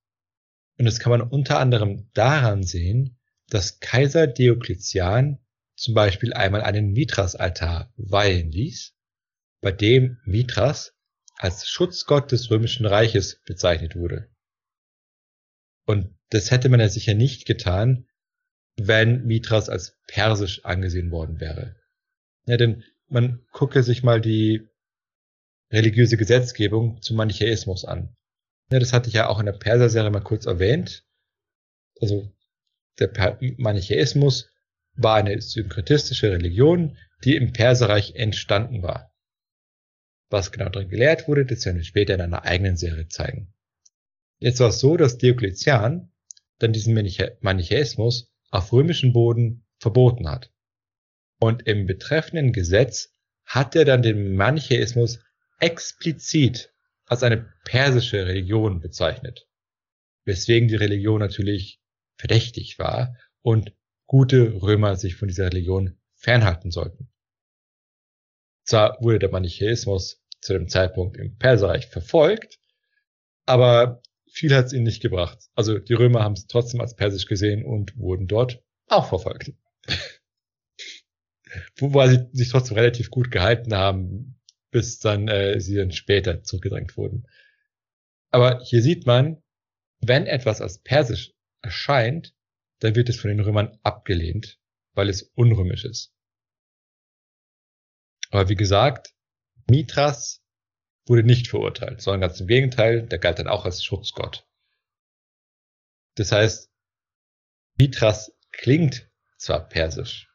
Und 0.78 0.84
das 0.84 1.00
kann 1.00 1.10
man 1.10 1.22
unter 1.22 1.58
anderem 1.58 2.10
daran 2.12 2.62
sehen, 2.62 3.18
dass 3.48 3.80
Kaiser 3.80 4.26
Diokletian 4.26 5.38
zum 5.76 5.94
Beispiel 5.94 6.32
einmal 6.32 6.62
einen 6.62 6.92
Mithras-Altar 6.92 7.92
weihen 7.96 8.50
ließ, 8.50 8.94
bei 9.60 9.72
dem 9.72 10.18
Mithras 10.24 10.94
als 11.36 11.68
Schutzgott 11.68 12.32
des 12.32 12.50
römischen 12.50 12.86
Reiches 12.86 13.42
bezeichnet 13.44 13.94
wurde. 13.94 14.28
Und 15.84 16.14
das 16.30 16.50
hätte 16.50 16.68
man 16.68 16.80
ja 16.80 16.88
sicher 16.88 17.14
nicht 17.14 17.46
getan, 17.46 18.08
wenn 18.76 19.24
Mithras 19.24 19.68
als 19.68 19.96
persisch 20.06 20.64
angesehen 20.64 21.10
worden 21.10 21.40
wäre. 21.40 21.76
Ja, 22.46 22.56
denn 22.56 22.84
man 23.08 23.44
gucke 23.52 23.82
sich 23.82 24.02
mal 24.02 24.20
die 24.20 24.68
religiöse 25.70 26.16
Gesetzgebung 26.16 27.00
zum 27.02 27.16
Manichäismus 27.16 27.84
an. 27.84 28.16
Ja, 28.70 28.78
das 28.80 28.92
hatte 28.92 29.08
ich 29.08 29.14
ja 29.14 29.28
auch 29.28 29.38
in 29.38 29.46
der 29.46 29.52
Perser-Serie 29.52 30.10
mal 30.10 30.20
kurz 30.20 30.46
erwähnt. 30.46 31.04
Also 32.00 32.32
der 32.98 33.38
Manichäismus 33.58 34.50
war 34.94 35.16
eine 35.16 35.40
synkretistische 35.40 36.32
Religion, 36.32 36.96
die 37.24 37.36
im 37.36 37.52
Perserreich 37.52 38.14
entstanden 38.14 38.82
war. 38.82 39.12
Was 40.30 40.50
genau 40.50 40.68
darin 40.68 40.88
gelehrt 40.88 41.28
wurde, 41.28 41.46
das 41.46 41.64
werden 41.64 41.76
wir 41.76 41.84
später 41.84 42.14
in 42.14 42.20
einer 42.20 42.44
eigenen 42.44 42.76
Serie 42.76 43.08
zeigen. 43.08 43.54
Jetzt 44.38 44.60
war 44.60 44.70
es 44.70 44.80
so, 44.80 44.96
dass 44.96 45.18
Diokletian 45.18 46.12
dann 46.58 46.72
diesen 46.72 46.94
Manichäismus 47.40 48.32
auf 48.50 48.72
römischen 48.72 49.12
Boden 49.12 49.64
verboten 49.78 50.28
hat. 50.28 50.50
Und 51.38 51.66
im 51.66 51.86
betreffenden 51.86 52.52
Gesetz 52.52 53.14
hat 53.44 53.76
er 53.76 53.84
dann 53.84 54.02
den 54.02 54.34
Manichäismus 54.34 55.20
explizit 55.60 56.72
als 57.06 57.22
eine 57.22 57.52
persische 57.64 58.26
Religion 58.26 58.80
bezeichnet. 58.80 59.48
Weswegen 60.24 60.68
die 60.68 60.76
Religion 60.76 61.20
natürlich 61.20 61.80
verdächtig 62.18 62.78
war 62.78 63.16
und 63.42 63.72
gute 64.06 64.60
Römer 64.60 64.96
sich 64.96 65.16
von 65.16 65.28
dieser 65.28 65.46
Religion 65.46 65.98
fernhalten 66.14 66.70
sollten. 66.70 67.08
Zwar 68.64 68.98
wurde 69.00 69.20
der 69.20 69.30
Manichäismus 69.30 70.22
zu 70.40 70.52
dem 70.52 70.68
Zeitpunkt 70.68 71.16
im 71.16 71.38
Perserreich 71.38 71.86
verfolgt, 71.86 72.58
aber 73.44 74.02
viel 74.28 74.54
hat 74.54 74.66
es 74.66 74.72
ihnen 74.72 74.84
nicht 74.84 75.00
gebracht. 75.00 75.38
Also 75.54 75.78
die 75.78 75.94
Römer 75.94 76.22
haben 76.22 76.34
es 76.34 76.46
trotzdem 76.46 76.80
als 76.80 76.96
persisch 76.96 77.26
gesehen 77.26 77.64
und 77.64 77.96
wurden 77.96 78.26
dort 78.26 78.62
auch 78.88 79.08
verfolgt. 79.08 79.52
Wobei 81.76 82.08
sie 82.08 82.26
sich 82.32 82.48
trotzdem 82.50 82.76
relativ 82.76 83.10
gut 83.10 83.30
gehalten 83.30 83.74
haben, 83.74 84.35
bis 84.76 84.98
dann 84.98 85.26
äh, 85.26 85.58
sie 85.58 85.74
dann 85.74 85.90
später 85.90 86.42
zurückgedrängt 86.42 86.98
wurden. 86.98 87.26
Aber 88.30 88.60
hier 88.62 88.82
sieht 88.82 89.06
man, 89.06 89.42
wenn 90.00 90.26
etwas 90.26 90.60
als 90.60 90.82
persisch 90.82 91.32
erscheint, 91.62 92.34
dann 92.80 92.94
wird 92.94 93.08
es 93.08 93.18
von 93.18 93.30
den 93.30 93.40
Römern 93.40 93.78
abgelehnt, 93.82 94.60
weil 94.92 95.08
es 95.08 95.22
unrömisch 95.22 95.86
ist. 95.86 96.14
Aber 98.28 98.50
wie 98.50 98.54
gesagt, 98.54 99.14
Mithras 99.66 100.44
wurde 101.06 101.22
nicht 101.22 101.48
verurteilt, 101.48 102.02
sondern 102.02 102.28
ganz 102.28 102.38
im 102.38 102.46
Gegenteil, 102.46 103.06
der 103.06 103.18
galt 103.18 103.38
dann 103.38 103.48
auch 103.48 103.64
als 103.64 103.82
Schutzgott. 103.82 104.46
Das 106.16 106.32
heißt, 106.32 106.70
Mithras 107.78 108.30
klingt 108.52 109.10
zwar 109.38 109.66
persisch, 109.70 110.30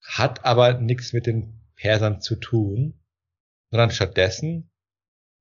hat 0.00 0.44
aber 0.44 0.80
nichts 0.80 1.12
mit 1.12 1.26
den 1.26 1.60
Persern 1.76 2.20
zu 2.20 2.34
tun, 2.34 2.98
sondern 3.72 3.90
stattdessen 3.90 4.70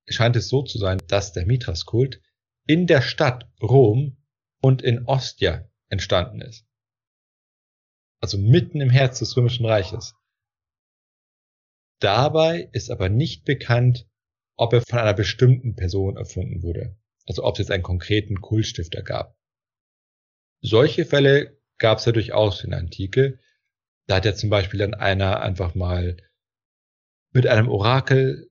scheint 0.07 0.38
es 0.38 0.47
so 0.47 0.63
zu 0.63 0.77
sein, 0.79 1.00
dass 1.07 1.33
der 1.33 1.45
Mithras-Kult 1.45 2.21
in 2.65 2.88
der 2.88 3.01
Stadt 3.01 3.51
Rom 3.61 4.17
und 4.61 4.81
in 4.81 5.05
Ostia 5.05 5.69
entstanden 5.89 6.41
ist. 6.41 6.65
Also 8.21 8.38
mitten 8.38 8.79
im 8.79 8.89
Herz 8.89 9.19
des 9.19 9.35
Römischen 9.35 9.65
Reiches. 9.65 10.15
Dabei 12.00 12.69
ist 12.71 12.89
aber 12.89 13.09
nicht 13.09 13.43
bekannt, 13.43 14.07
ob 14.55 14.73
er 14.73 14.81
von 14.81 15.00
einer 15.00 15.13
bestimmten 15.13 15.75
Person 15.75 16.15
erfunden 16.15 16.63
wurde. 16.63 16.97
Also 17.27 17.43
ob 17.43 17.55
es 17.55 17.59
jetzt 17.59 17.71
einen 17.71 17.83
konkreten 17.83 18.39
Kultstifter 18.39 19.01
gab. 19.01 19.38
Solche 20.61 21.05
Fälle 21.05 21.59
gab 21.79 21.97
es 21.97 22.05
ja 22.05 22.13
durchaus 22.13 22.63
in 22.63 22.69
der 22.69 22.79
Antike. 22.79 23.39
Da 24.07 24.15
hat 24.15 24.25
ja 24.25 24.33
zum 24.35 24.50
Beispiel 24.50 24.79
dann 24.79 24.93
einer 24.93 25.41
einfach 25.41 25.75
mal 25.75 26.15
mit 27.31 27.47
einem 27.47 27.69
Orakel 27.69 28.50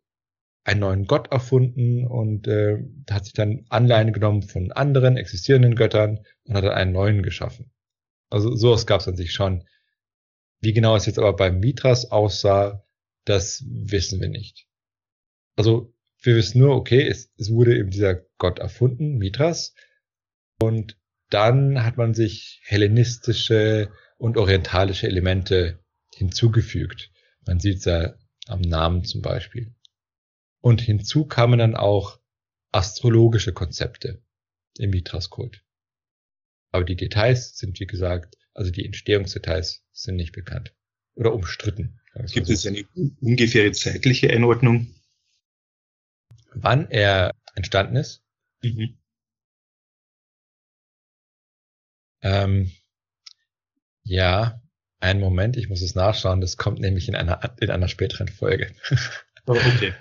einen 0.65 0.81
neuen 0.81 1.07
Gott 1.07 1.33
erfunden 1.33 2.07
und 2.07 2.47
äh, 2.47 2.79
hat 3.11 3.25
sich 3.25 3.35
dann 3.35 3.65
Anleihen 3.69 4.13
genommen 4.13 4.43
von 4.43 4.73
anderen 4.73 5.17
existierenden 5.17 5.75
Göttern 5.75 6.25
und 6.45 6.55
hat 6.55 6.65
dann 6.65 6.73
einen 6.73 6.93
neuen 6.93 7.23
geschaffen. 7.23 7.73
Also 8.29 8.55
sowas 8.55 8.87
gab 8.87 9.01
es 9.01 9.09
an 9.09 9.17
sich 9.17 9.33
schon. 9.33 9.65
Wie 10.61 10.73
genau 10.73 10.97
es 10.97 11.07
jetzt 11.07 11.19
aber 11.19 11.35
beim 11.35 11.59
Mitras 11.59 12.11
aussah, 12.11 12.85
das 13.25 13.65
wissen 13.67 14.21
wir 14.21 14.29
nicht. 14.29 14.67
Also 15.57 15.95
wir 16.23 16.37
wissen 16.37 16.61
nur, 16.61 16.77
okay, 16.77 17.07
es, 17.07 17.33
es 17.39 17.51
wurde 17.51 17.77
eben 17.77 17.91
dieser 17.91 18.23
Gott 18.39 18.59
erfunden, 18.59 19.17
Mitras, 19.17 19.75
und 20.61 20.99
dann 21.31 21.85
hat 21.85 21.97
man 21.97 22.13
sich 22.13 22.61
hellenistische 22.65 23.91
und 24.19 24.37
orientalische 24.37 25.07
Elemente 25.07 25.83
hinzugefügt. 26.15 27.11
Man 27.47 27.61
sieht 27.61 27.85
ja 27.87 28.15
am 28.47 28.61
Namen 28.61 29.05
zum 29.05 29.23
Beispiel. 29.23 29.75
Und 30.61 30.81
hinzu 30.81 31.27
kamen 31.27 31.59
dann 31.59 31.77
auch 31.77 32.19
astrologische 32.73 33.53
Konzepte 33.53 34.23
im 34.79 34.91
Mitras-Kult. 34.91 35.65
Aber 36.73 36.85
die 36.85 36.97
Details 36.97 37.57
sind, 37.57 37.81
wie 37.81 37.87
gesagt, 37.87 38.37
also 38.55 38.71
die 38.71 38.85
Entstehungsdetails 38.85 39.85
sind 39.93 40.17
nicht 40.17 40.33
bekannt 40.33 40.75
oder 41.15 41.33
umstritten. 41.33 42.01
Gibt 42.33 42.47
so. 42.47 42.53
es 42.53 42.67
eine 42.67 42.85
ungefähre 43.21 43.73
zeitliche 43.73 44.31
Einordnung? 44.31 44.95
Wann 46.53 46.91
er 46.91 47.35
entstanden 47.55 47.97
ist? 47.97 48.23
Mhm. 48.63 48.99
Ähm, 52.23 52.73
ja, 54.03 54.61
einen 55.01 55.21
Moment, 55.21 55.57
ich 55.57 55.69
muss 55.69 55.83
es 55.83 55.95
nachschauen. 55.95 56.41
Das 56.41 56.57
kommt 56.57 56.81
nämlich 56.81 57.09
in 57.09 57.17
einer 57.17 57.41
in 57.61 57.71
einer 57.71 57.89
späteren 57.89 58.29
Folge. 58.29 58.73
Oh, 59.47 59.53
okay. 59.55 59.95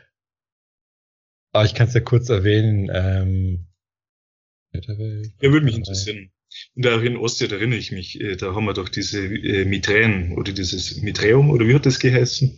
Aber 1.54 1.66
ich 1.66 1.74
kann 1.74 1.88
es 1.88 1.94
ja 1.94 2.02
kurz 2.02 2.30
erwähnen. 2.30 2.92
Ähm, 2.94 3.68
ja, 4.74 4.82
würde 4.98 5.66
mich 5.66 5.78
interessieren. 5.78 6.32
Und 6.76 6.86
da 6.86 7.02
in 7.02 7.18
Ostia, 7.18 7.48
da 7.48 7.56
erinnere 7.56 7.80
ich 7.80 7.92
mich, 7.92 8.20
äh, 8.20 8.36
da 8.36 8.54
haben 8.54 8.66
wir 8.66 8.74
doch 8.74 8.90
diese 8.90 9.26
äh, 9.26 9.66
Miträen 9.66 10.34
oder 10.38 10.52
dieses 10.52 10.98
Miträum, 11.02 11.50
oder 11.50 11.68
wie 11.68 11.74
hat 11.74 11.86
das 11.86 12.00
geheißen? 12.00 12.58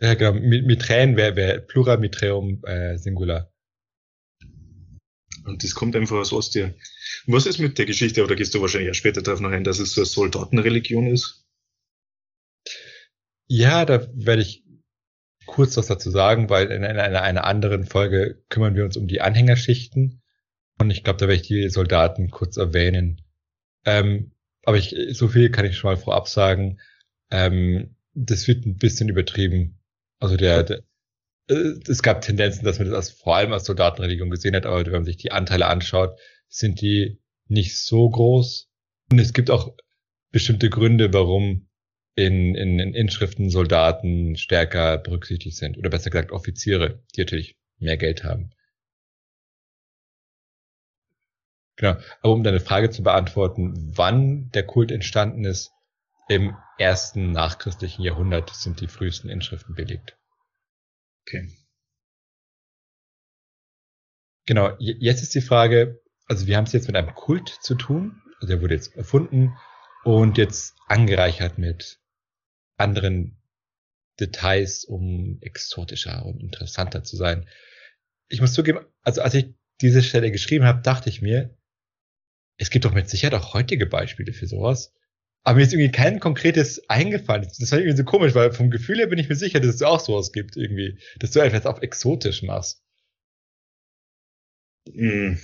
Ja, 0.00 0.14
genau. 0.14 0.34
Miträen 0.34 1.16
wäre 1.16 1.36
wär 1.36 1.60
Plural 1.60 1.98
Miträum 1.98 2.62
äh, 2.64 2.98
Singular. 2.98 3.50
Und 5.44 5.62
das 5.62 5.74
kommt 5.74 5.96
einfach 5.96 6.16
aus 6.16 6.32
Ostia. 6.32 6.74
Und 7.26 7.32
was 7.34 7.46
ist 7.46 7.58
mit 7.58 7.78
der 7.78 7.86
Geschichte, 7.86 8.24
oder 8.24 8.34
gehst 8.34 8.54
du 8.54 8.60
wahrscheinlich 8.60 8.90
auch 8.90 8.94
später 8.94 9.22
darauf 9.22 9.40
noch 9.40 9.50
ein, 9.50 9.64
dass 9.64 9.78
es 9.78 9.92
so 9.92 10.02
eine 10.02 10.06
Soldatenreligion 10.06 11.06
ist? 11.06 11.45
Ja, 13.48 13.84
da 13.84 14.06
werde 14.14 14.42
ich 14.42 14.64
kurz 15.46 15.76
was 15.76 15.86
dazu 15.86 16.10
sagen, 16.10 16.50
weil 16.50 16.70
in 16.70 16.84
einer, 16.84 17.06
in 17.06 17.14
einer 17.14 17.44
anderen 17.44 17.84
Folge 17.84 18.42
kümmern 18.48 18.74
wir 18.74 18.84
uns 18.84 18.96
um 18.96 19.06
die 19.06 19.20
Anhängerschichten. 19.20 20.22
Und 20.78 20.90
ich 20.90 21.04
glaube, 21.04 21.18
da 21.18 21.28
werde 21.28 21.40
ich 21.40 21.46
die 21.46 21.68
Soldaten 21.68 22.30
kurz 22.30 22.56
erwähnen. 22.56 23.22
Ähm, 23.84 24.32
aber 24.64 24.76
ich, 24.76 24.94
so 25.12 25.28
viel 25.28 25.50
kann 25.50 25.64
ich 25.64 25.76
schon 25.76 25.90
mal 25.90 25.96
vorab 25.96 26.28
sagen. 26.28 26.80
Ähm, 27.30 27.96
das 28.14 28.48
wird 28.48 28.66
ein 28.66 28.76
bisschen 28.76 29.08
übertrieben. 29.08 29.78
Also 30.18 30.36
der, 30.36 30.64
der 30.64 30.82
äh, 31.48 31.74
es 31.86 32.02
gab 32.02 32.20
Tendenzen, 32.20 32.64
dass 32.64 32.78
man 32.78 32.88
das 32.88 32.96
als, 32.96 33.10
vor 33.10 33.36
allem 33.36 33.52
als 33.52 33.64
Soldatenreligion 33.64 34.30
gesehen 34.30 34.56
hat, 34.56 34.66
aber 34.66 34.84
wenn 34.84 34.92
man 34.92 35.04
sich 35.04 35.16
die 35.16 35.32
Anteile 35.32 35.66
anschaut, 35.66 36.18
sind 36.48 36.80
die 36.80 37.20
nicht 37.48 37.78
so 37.78 38.08
groß. 38.10 38.68
Und 39.10 39.18
es 39.20 39.32
gibt 39.32 39.50
auch 39.50 39.74
bestimmte 40.32 40.68
Gründe, 40.68 41.12
warum 41.12 41.68
in, 42.16 42.54
in, 42.54 42.78
in 42.78 42.94
Inschriften 42.94 43.50
Soldaten 43.50 44.36
stärker 44.36 44.98
berücksichtigt 44.98 45.56
sind. 45.56 45.78
Oder 45.78 45.90
besser 45.90 46.10
gesagt 46.10 46.32
Offiziere, 46.32 47.02
die 47.14 47.20
natürlich 47.20 47.56
mehr 47.78 47.96
Geld 47.96 48.24
haben. 48.24 48.50
Genau. 51.76 51.98
Aber 52.22 52.32
um 52.32 52.42
deine 52.42 52.60
Frage 52.60 52.88
zu 52.88 53.02
beantworten, 53.02 53.92
wann 53.94 54.50
der 54.52 54.64
Kult 54.64 54.90
entstanden 54.90 55.44
ist, 55.44 55.72
im 56.28 56.56
ersten 56.78 57.32
nachchristlichen 57.32 58.02
Jahrhundert 58.02 58.50
sind 58.54 58.80
die 58.80 58.88
frühesten 58.88 59.28
Inschriften 59.28 59.74
belegt. 59.74 60.16
Okay. 61.22 61.52
Genau, 64.46 64.74
jetzt 64.78 65.22
ist 65.22 65.34
die 65.34 65.40
Frage, 65.40 66.00
also 66.26 66.46
wir 66.46 66.56
haben 66.56 66.64
es 66.64 66.72
jetzt 66.72 66.86
mit 66.86 66.96
einem 66.96 67.14
Kult 67.14 67.48
zu 67.48 67.74
tun, 67.74 68.22
also 68.40 68.46
der 68.46 68.62
wurde 68.62 68.74
jetzt 68.74 68.96
erfunden 68.96 69.56
und 70.04 70.38
jetzt 70.38 70.76
angereichert 70.86 71.58
mit 71.58 71.98
anderen 72.76 73.36
Details, 74.18 74.84
um 74.84 75.38
exotischer 75.40 76.24
und 76.24 76.42
interessanter 76.42 77.04
zu 77.04 77.16
sein. 77.16 77.48
Ich 78.28 78.40
muss 78.40 78.54
zugeben, 78.54 78.80
also 79.02 79.22
als 79.22 79.34
ich 79.34 79.54
diese 79.80 80.02
Stelle 80.02 80.30
geschrieben 80.30 80.64
habe, 80.64 80.82
dachte 80.82 81.08
ich 81.08 81.20
mir, 81.20 81.56
es 82.58 82.70
gibt 82.70 82.84
doch 82.84 82.94
mit 82.94 83.10
Sicherheit 83.10 83.34
auch 83.34 83.52
heutige 83.54 83.86
Beispiele 83.86 84.32
für 84.32 84.46
sowas. 84.46 84.94
Aber 85.42 85.56
mir 85.56 85.62
ist 85.62 85.72
irgendwie 85.72 85.92
kein 85.92 86.18
konkretes 86.18 86.88
eingefallen. 86.88 87.46
Das 87.58 87.70
war 87.70 87.78
irgendwie 87.78 87.96
so 87.96 88.04
komisch, 88.04 88.34
weil 88.34 88.52
vom 88.52 88.70
Gefühl 88.70 88.98
her 88.98 89.06
bin 89.06 89.18
ich 89.18 89.28
mir 89.28 89.36
sicher, 89.36 89.60
dass 89.60 89.76
es 89.76 89.82
auch 89.82 90.00
sowas 90.00 90.32
gibt 90.32 90.56
irgendwie, 90.56 90.98
dass 91.20 91.30
du 91.30 91.40
etwas 91.40 91.66
auf 91.66 91.82
exotisch 91.82 92.42
machst. 92.42 92.82
Mm, 94.92 95.34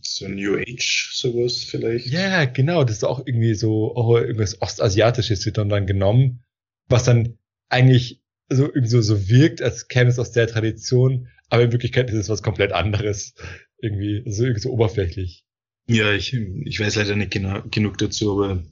so 0.00 0.26
New 0.26 0.56
Age, 0.56 1.10
sowas 1.12 1.62
vielleicht. 1.62 2.06
Ja, 2.06 2.46
genau, 2.46 2.82
das 2.82 2.96
ist 2.96 3.04
auch 3.04 3.24
irgendwie 3.24 3.54
so, 3.54 3.94
oh, 3.94 4.16
irgendwas 4.16 4.60
Ostasiatisches 4.62 5.44
wird 5.46 5.58
dann, 5.58 5.68
dann 5.68 5.86
genommen 5.86 6.45
was 6.88 7.04
dann 7.04 7.38
eigentlich 7.68 8.22
so 8.48 8.66
irgendwie 8.66 8.88
so, 8.88 9.00
so 9.00 9.28
wirkt, 9.28 9.62
als 9.62 9.88
käme 9.88 10.10
es 10.10 10.18
aus 10.18 10.32
der 10.32 10.46
Tradition, 10.46 11.28
aber 11.48 11.64
in 11.64 11.72
Wirklichkeit 11.72 12.10
ist 12.10 12.16
es 12.16 12.28
was 12.28 12.42
komplett 12.42 12.72
anderes. 12.72 13.34
Irgendwie, 13.78 14.22
so 14.26 14.44
irgendwie 14.44 14.62
so 14.62 14.70
oberflächlich. 14.70 15.44
Ja, 15.88 16.12
ich, 16.12 16.32
ich 16.32 16.80
weiß 16.80 16.96
leider 16.96 17.16
nicht 17.16 17.32
genau, 17.32 17.62
genug 17.70 17.98
dazu, 17.98 18.32
aber. 18.32 18.64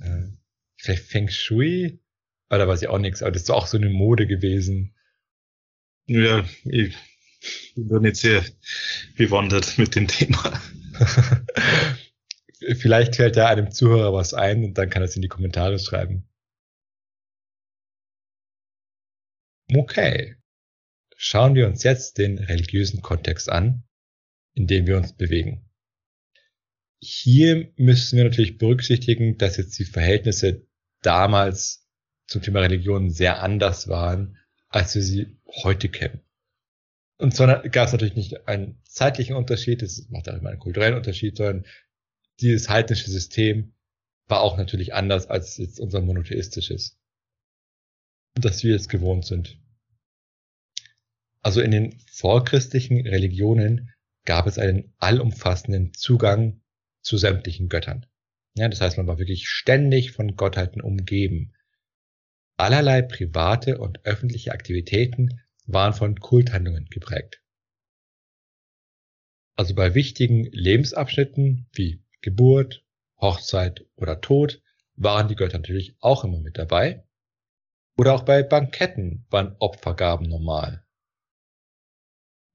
Äh, 0.00 0.28
vielleicht 0.76 1.04
Feng 1.04 1.28
Shui? 1.28 2.00
Aber 2.48 2.58
da 2.58 2.68
weiß 2.68 2.82
ich 2.82 2.88
auch 2.88 2.98
nichts, 2.98 3.22
aber 3.22 3.32
das 3.32 3.42
ist 3.42 3.50
auch 3.50 3.66
so 3.66 3.76
eine 3.76 3.88
Mode 3.88 4.26
gewesen. 4.26 4.94
Ja, 6.06 6.44
ich 6.64 6.94
bin 7.74 8.02
nicht 8.02 8.16
sehr 8.16 8.44
bewandert 9.16 9.78
mit 9.78 9.96
dem 9.96 10.06
Thema. 10.06 10.60
Vielleicht 12.78 13.16
fällt 13.16 13.36
da 13.36 13.48
einem 13.48 13.70
Zuhörer 13.70 14.12
was 14.12 14.32
ein 14.32 14.64
und 14.64 14.78
dann 14.78 14.88
kann 14.88 15.02
er 15.02 15.06
es 15.06 15.16
in 15.16 15.22
die 15.22 15.28
Kommentare 15.28 15.78
schreiben. 15.78 16.28
Okay. 19.72 20.36
Schauen 21.16 21.54
wir 21.54 21.66
uns 21.66 21.82
jetzt 21.82 22.18
den 22.18 22.38
religiösen 22.38 23.00
Kontext 23.00 23.48
an, 23.48 23.84
in 24.54 24.66
dem 24.66 24.86
wir 24.86 24.96
uns 24.96 25.14
bewegen. 25.14 25.70
Hier 26.98 27.72
müssen 27.76 28.16
wir 28.16 28.24
natürlich 28.24 28.58
berücksichtigen, 28.58 29.38
dass 29.38 29.56
jetzt 29.56 29.78
die 29.78 29.84
Verhältnisse 29.84 30.66
damals 31.02 31.86
zum 32.26 32.42
Thema 32.42 32.60
Religion 32.60 33.10
sehr 33.10 33.42
anders 33.42 33.88
waren, 33.88 34.38
als 34.68 34.94
wir 34.94 35.02
sie 35.02 35.38
heute 35.62 35.88
kennen. 35.88 36.20
Und 37.18 37.34
zwar 37.34 37.66
gab 37.68 37.86
es 37.86 37.92
natürlich 37.92 38.16
nicht 38.16 38.46
einen 38.46 38.80
zeitlichen 38.84 39.36
Unterschied, 39.36 39.82
es 39.82 40.08
macht 40.10 40.28
auch 40.28 40.34
immer 40.36 40.50
einen 40.50 40.58
kulturellen 40.58 40.96
Unterschied, 40.96 41.36
sondern 41.36 41.64
dieses 42.40 42.68
heidnische 42.68 43.10
System 43.10 43.72
war 44.26 44.40
auch 44.40 44.58
natürlich 44.58 44.92
anders 44.92 45.28
als 45.28 45.56
jetzt 45.56 45.80
unser 45.80 46.00
monotheistisches, 46.02 46.98
das 48.36 48.62
wir 48.62 48.72
jetzt 48.72 48.88
gewohnt 48.88 49.24
sind. 49.24 49.58
Also 51.42 51.60
in 51.60 51.70
den 51.70 51.98
vorchristlichen 52.10 53.06
Religionen 53.06 53.92
gab 54.24 54.46
es 54.46 54.58
einen 54.58 54.92
allumfassenden 54.98 55.94
Zugang 55.94 56.60
zu 57.02 57.16
sämtlichen 57.18 57.68
Göttern. 57.68 58.06
Ja, 58.56 58.68
das 58.68 58.80
heißt, 58.80 58.96
man 58.96 59.06
war 59.06 59.18
wirklich 59.18 59.48
ständig 59.48 60.12
von 60.12 60.34
Gottheiten 60.34 60.80
umgeben. 60.80 61.52
Allerlei 62.56 63.02
private 63.02 63.78
und 63.78 64.04
öffentliche 64.04 64.52
Aktivitäten 64.52 65.40
waren 65.66 65.92
von 65.92 66.18
Kulthandlungen 66.18 66.86
geprägt. 66.86 67.42
Also 69.56 69.74
bei 69.74 69.94
wichtigen 69.94 70.44
Lebensabschnitten 70.44 71.66
wie 71.72 72.02
Geburt, 72.22 72.84
Hochzeit 73.20 73.84
oder 73.96 74.20
Tod 74.20 74.62
waren 74.96 75.28
die 75.28 75.36
Götter 75.36 75.58
natürlich 75.58 75.96
auch 76.00 76.24
immer 76.24 76.40
mit 76.40 76.58
dabei. 76.58 77.04
Oder 77.96 78.14
auch 78.14 78.22
bei 78.22 78.42
Banketten 78.42 79.26
waren 79.30 79.56
Opfergaben 79.58 80.28
normal. 80.28 80.84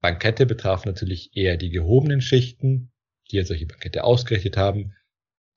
Bankette 0.00 0.46
betrafen 0.46 0.88
natürlich 0.88 1.36
eher 1.36 1.56
die 1.56 1.70
gehobenen 1.70 2.20
Schichten, 2.20 2.92
die 3.30 3.36
ja 3.36 3.44
solche 3.44 3.66
Bankette 3.66 4.04
ausgerichtet 4.04 4.56
haben, 4.56 4.94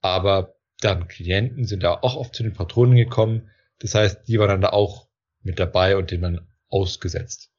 aber 0.00 0.56
dann 0.80 1.08
Klienten 1.08 1.64
sind 1.64 1.82
da 1.82 1.94
auch 1.94 2.16
oft 2.16 2.34
zu 2.34 2.42
den 2.42 2.52
Patronen 2.52 2.96
gekommen, 2.96 3.50
das 3.78 3.94
heißt, 3.94 4.28
die 4.28 4.38
waren 4.38 4.48
dann 4.48 4.60
da 4.60 4.70
auch 4.70 5.08
mit 5.42 5.58
dabei 5.58 5.96
und 5.96 6.10
denen 6.10 6.22
man 6.22 6.48
ausgesetzt. 6.68 7.50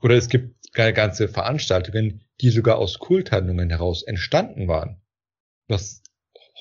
Oder 0.00 0.16
es 0.16 0.28
gibt 0.28 0.56
ganze 0.72 1.28
Veranstaltungen, 1.28 2.24
die 2.40 2.50
sogar 2.50 2.78
aus 2.78 2.98
Kulthandlungen 2.98 3.70
heraus 3.70 4.02
entstanden 4.02 4.68
waren, 4.68 5.02
was 5.66 6.02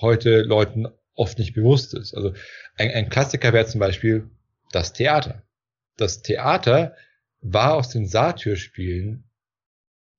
heute 0.01 0.41
Leuten 0.41 0.87
oft 1.17 1.39
nicht 1.39 1.53
bewusst 1.53 1.93
ist. 1.93 2.13
Also 2.13 2.33
ein, 2.75 2.91
ein 2.91 3.09
Klassiker 3.09 3.51
wäre 3.51 3.65
zum 3.65 3.79
Beispiel 3.79 4.29
das 4.71 4.93
Theater. 4.93 5.43
Das 5.97 6.21
Theater 6.21 6.95
war 7.41 7.73
aus 7.73 7.89
den 7.89 8.07
Satyrspielen 8.07 9.25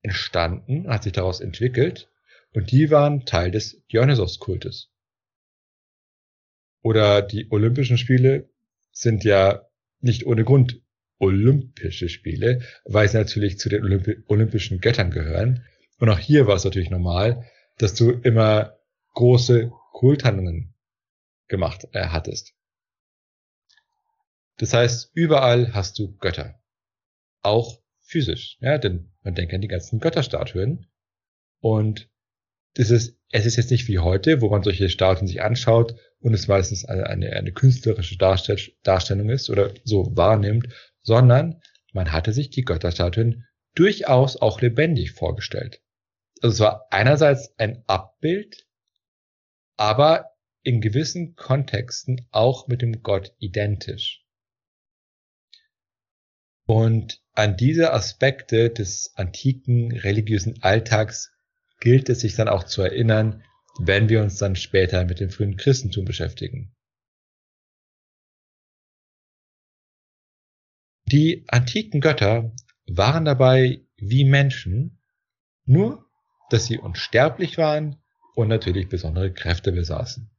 entstanden, 0.01 0.87
hat 0.87 1.03
sich 1.03 1.13
daraus 1.13 1.39
entwickelt 1.39 2.09
und 2.53 2.71
die 2.71 2.91
waren 2.91 3.25
Teil 3.25 3.51
des 3.51 3.81
Dionysos-Kultes. 3.91 4.91
Oder 6.81 7.21
die 7.21 7.49
Olympischen 7.49 7.97
Spiele 7.97 8.49
sind 8.91 9.23
ja 9.23 9.67
nicht 9.99 10.25
ohne 10.25 10.43
Grund 10.43 10.81
Olympische 11.19 12.07
Spiele, 12.07 12.61
weil 12.85 13.09
sie 13.09 13.17
natürlich 13.17 13.59
zu 13.59 13.67
den 13.67 13.83
Olympi 13.83 14.23
Olympischen 14.27 14.79
Göttern 14.79 15.11
gehören. 15.11 15.65
Und 15.99 16.09
auch 16.09 16.19
hier 16.19 16.47
war 16.47 16.55
es 16.55 16.63
natürlich 16.63 16.89
normal, 16.89 17.45
dass 17.77 17.93
du 17.93 18.11
immer 18.11 18.77
große 19.15 19.71
Kulthandlungen 19.91 20.73
gemacht 21.49 21.87
äh, 21.91 22.07
hattest. 22.07 22.53
Das 24.57 24.73
heißt, 24.73 25.11
überall 25.13 25.73
hast 25.73 25.99
du 25.99 26.15
Götter 26.17 26.59
auch 27.41 27.79
physisch. 28.01 28.57
Ja, 28.59 28.77
denn 28.77 29.11
man 29.23 29.35
denkt 29.35 29.53
an 29.53 29.61
die 29.61 29.67
ganzen 29.67 29.99
Götterstatuen. 29.99 30.87
Und 31.61 32.09
das 32.75 32.89
ist, 32.89 33.17
es 33.31 33.45
ist 33.45 33.57
jetzt 33.57 33.71
nicht 33.71 33.87
wie 33.87 33.99
heute, 33.99 34.41
wo 34.41 34.49
man 34.49 34.63
solche 34.63 34.89
Statuen 34.89 35.27
sich 35.27 35.41
anschaut 35.41 35.95
und 36.19 36.33
es 36.33 36.47
meistens 36.47 36.85
eine, 36.85 37.07
eine, 37.07 37.31
eine 37.33 37.51
künstlerische 37.51 38.17
Darstell 38.17 38.59
Darstellung 38.83 39.29
ist 39.29 39.49
oder 39.49 39.71
so 39.83 40.15
wahrnimmt, 40.15 40.67
sondern 41.01 41.61
man 41.93 42.11
hatte 42.11 42.33
sich 42.33 42.49
die 42.49 42.63
Götterstatuen 42.63 43.45
durchaus 43.75 44.37
auch 44.37 44.61
lebendig 44.61 45.11
vorgestellt. 45.11 45.81
Also 46.41 46.53
es 46.53 46.59
war 46.59 46.87
einerseits 46.91 47.53
ein 47.57 47.83
Abbild, 47.87 48.67
aber 49.77 50.28
in 50.63 50.81
gewissen 50.81 51.35
Kontexten 51.35 52.27
auch 52.31 52.67
mit 52.67 52.81
dem 52.81 53.01
Gott 53.01 53.33
identisch. 53.39 54.25
Und 56.65 57.21
an 57.33 57.57
diese 57.57 57.93
Aspekte 57.93 58.69
des 58.69 59.13
antiken 59.15 59.91
religiösen 59.91 60.61
Alltags 60.61 61.31
gilt 61.79 62.09
es 62.09 62.19
sich 62.19 62.35
dann 62.35 62.47
auch 62.47 62.63
zu 62.63 62.81
erinnern, 62.81 63.43
wenn 63.79 64.09
wir 64.09 64.21
uns 64.21 64.37
dann 64.37 64.55
später 64.55 65.05
mit 65.05 65.19
dem 65.19 65.29
frühen 65.29 65.57
Christentum 65.57 66.05
beschäftigen. 66.05 66.75
Die 71.05 71.45
antiken 71.47 72.01
Götter 72.01 72.53
waren 72.85 73.25
dabei 73.25 73.81
wie 73.97 74.25
Menschen, 74.25 74.99
nur 75.65 76.05
dass 76.49 76.65
sie 76.65 76.77
unsterblich 76.77 77.57
waren 77.57 78.03
und 78.35 78.47
natürlich 78.47 78.89
besondere 78.89 79.33
Kräfte 79.33 79.71
besaßen. 79.71 80.29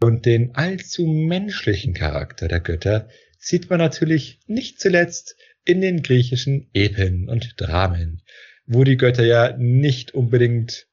Und 0.00 0.26
den 0.26 0.54
allzu 0.54 1.06
menschlichen 1.06 1.94
Charakter 1.94 2.48
der 2.48 2.60
Götter 2.60 3.08
sieht 3.38 3.70
man 3.70 3.78
natürlich 3.78 4.40
nicht 4.46 4.80
zuletzt 4.80 5.36
in 5.64 5.80
den 5.80 6.02
griechischen 6.02 6.68
Epen 6.74 7.28
und 7.28 7.54
Dramen, 7.56 8.22
wo 8.66 8.84
die 8.84 8.96
Götter 8.96 9.24
ja 9.24 9.56
nicht 9.56 10.12
unbedingt 10.12 10.86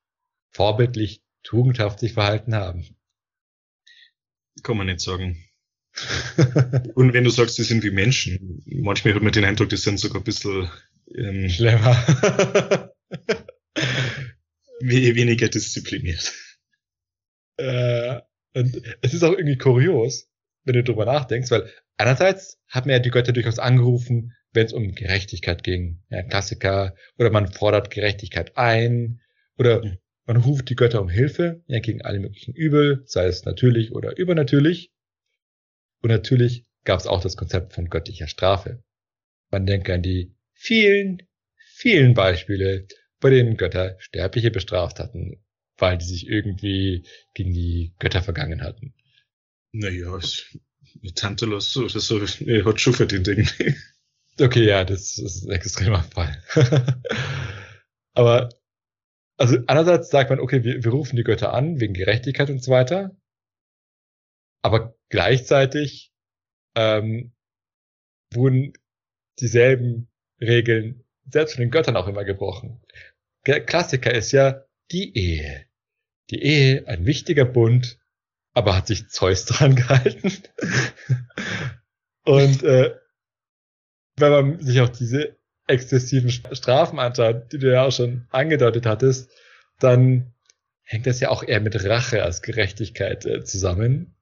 vorbildlich 0.52 1.22
tugendhaft 1.44 2.00
sich 2.00 2.14
verhalten 2.14 2.56
haben. 2.56 2.96
Kann 4.62 4.78
man 4.78 4.88
nicht 4.88 5.02
sagen. 5.02 5.44
und 6.96 7.14
wenn 7.14 7.24
du 7.24 7.30
sagst, 7.30 7.58
die 7.58 7.64
sind 7.64 7.84
wie 7.84 7.92
Menschen, 7.92 8.64
manchmal 8.66 9.14
hat 9.14 9.22
man 9.22 9.32
den 9.32 9.46
Eindruck, 9.46 9.70
die 9.70 9.78
sind 9.78 10.00
sogar 10.00 10.22
ein 10.22 10.24
bisschen 10.24 10.70
ähm, 11.14 11.50
schlimmer. 11.50 12.94
weniger 14.80 15.50
diszipliniert. 15.50 16.34
Äh, 17.58 18.22
und 18.54 18.82
es 19.02 19.14
ist 19.14 19.24
auch 19.24 19.34
irgendwie 19.34 19.58
kurios, 19.58 20.30
wenn 20.64 20.76
du 20.76 20.84
drüber 20.84 21.06
nachdenkst, 21.06 21.52
weil 21.52 21.70
einerseits 21.98 22.60
hat 22.68 22.86
man 22.86 22.94
ja 22.94 23.00
die 23.00 23.10
Götter 23.10 23.34
durchaus 23.34 23.60
angerufen, 23.60 24.34
wenn 24.54 24.66
es 24.66 24.74
um 24.74 24.94
Gerechtigkeit 24.94 25.64
ging. 25.64 26.04
Ja, 26.10 26.24
Klassiker. 26.24 26.96
Oder 27.18 27.32
man 27.32 27.52
fordert 27.52 27.90
Gerechtigkeit 27.90 28.56
ein. 28.56 29.22
Oder 29.58 29.84
man 30.26 30.38
ruft 30.38 30.70
die 30.70 30.76
Götter 30.76 31.02
um 31.02 31.10
Hilfe 31.10 31.64
ja, 31.68 31.80
gegen 31.80 32.02
alle 32.02 32.20
möglichen 32.20 32.54
Übel, 32.54 33.04
sei 33.06 33.26
es 33.26 33.46
natürlich 33.46 33.92
oder 33.92 34.18
übernatürlich. 34.18 34.92
Und 36.02 36.10
natürlich 36.10 36.66
gab 36.84 37.00
es 37.00 37.08
auch 37.08 37.22
das 37.22 37.38
Konzept 37.38 37.74
von 37.74 37.90
göttlicher 37.90 38.28
Strafe. 38.28 38.84
Man 39.50 39.66
denke 39.66 39.94
an 39.94 40.02
die 40.02 40.36
vielen, 40.54 41.24
vielen 41.56 42.14
Beispiele, 42.14 42.88
bei 43.20 43.30
denen 43.30 43.58
Götter 43.58 43.96
Sterbliche 44.00 44.52
bestraft 44.52 45.00
hatten, 45.00 45.44
weil 45.78 45.98
die 45.98 46.06
sich 46.06 46.28
irgendwie 46.28 47.06
gegen 47.34 47.54
die 47.54 47.94
Götter 48.00 48.22
vergangen 48.22 48.62
hatten. 48.62 48.94
Naja, 49.72 50.20
Tantalus 51.16 51.76
oder 51.78 52.00
so 52.00 52.20
er 52.46 52.66
hat 52.66 52.80
schon 52.80 52.94
verdient 52.94 53.28
irgendwie. 53.28 53.76
Okay, 54.40 54.66
ja, 54.66 54.84
das 54.84 55.18
ist 55.18 55.46
ein 55.46 55.52
extremer 55.52 56.04
Fall. 56.04 56.42
Aber, 58.14 58.50
also 59.38 59.58
einerseits 59.68 60.10
sagt 60.10 60.30
man, 60.30 60.40
okay, 60.40 60.64
wir, 60.64 60.84
wir 60.84 60.92
rufen 60.92 61.16
die 61.16 61.24
Götter 61.24 61.54
an 61.54 61.80
wegen 61.80 61.94
Gerechtigkeit 61.94 62.50
und 62.50 62.64
so 62.64 62.72
weiter. 62.72 63.16
Aber 64.64 64.96
gleichzeitig 65.10 66.14
ähm, 66.76 67.34
wurden 68.34 68.74
dieselben 69.40 70.10
Regeln 70.40 71.04
selbst 71.30 71.56
von 71.56 71.62
den 71.62 71.72
Göttern 71.72 71.98
auch 71.98 72.08
immer 72.08 72.24
gebrochen. 72.24 72.82
Der 73.46 73.64
Klassiker 73.64 74.14
ist 74.14 74.32
ja 74.32 74.64
die 74.92 75.18
Ehe. 75.18 75.66
Die 76.30 76.42
Ehe, 76.42 76.88
ein 76.88 77.06
wichtiger 77.06 77.46
Bund, 77.46 78.00
aber 78.54 78.76
hat 78.76 78.88
sich 78.88 79.10
Zeus 79.10 79.46
dran 79.46 79.76
gehalten? 79.76 80.32
Und 82.26 82.64
äh, 82.64 82.96
wenn 84.16 84.32
man 84.32 84.60
sich 84.62 84.80
auch 84.82 84.90
diese 84.90 85.38
exzessiven 85.68 86.30
Strafen 86.30 87.00
anschaut, 87.00 87.52
die 87.52 87.58
du 87.58 87.72
ja 87.72 87.86
auch 87.86 87.92
schon 87.92 88.28
angedeutet 88.30 88.86
hattest, 88.86 89.32
dann 89.80 90.34
hängt 90.84 91.08
das 91.08 91.20
ja 91.20 91.30
auch 91.30 91.44
eher 91.44 91.62
mit 91.62 91.84
Rache 91.84 92.24
als 92.24 92.42
Gerechtigkeit 92.42 93.26
äh, 93.26 93.44
zusammen. 93.44 94.16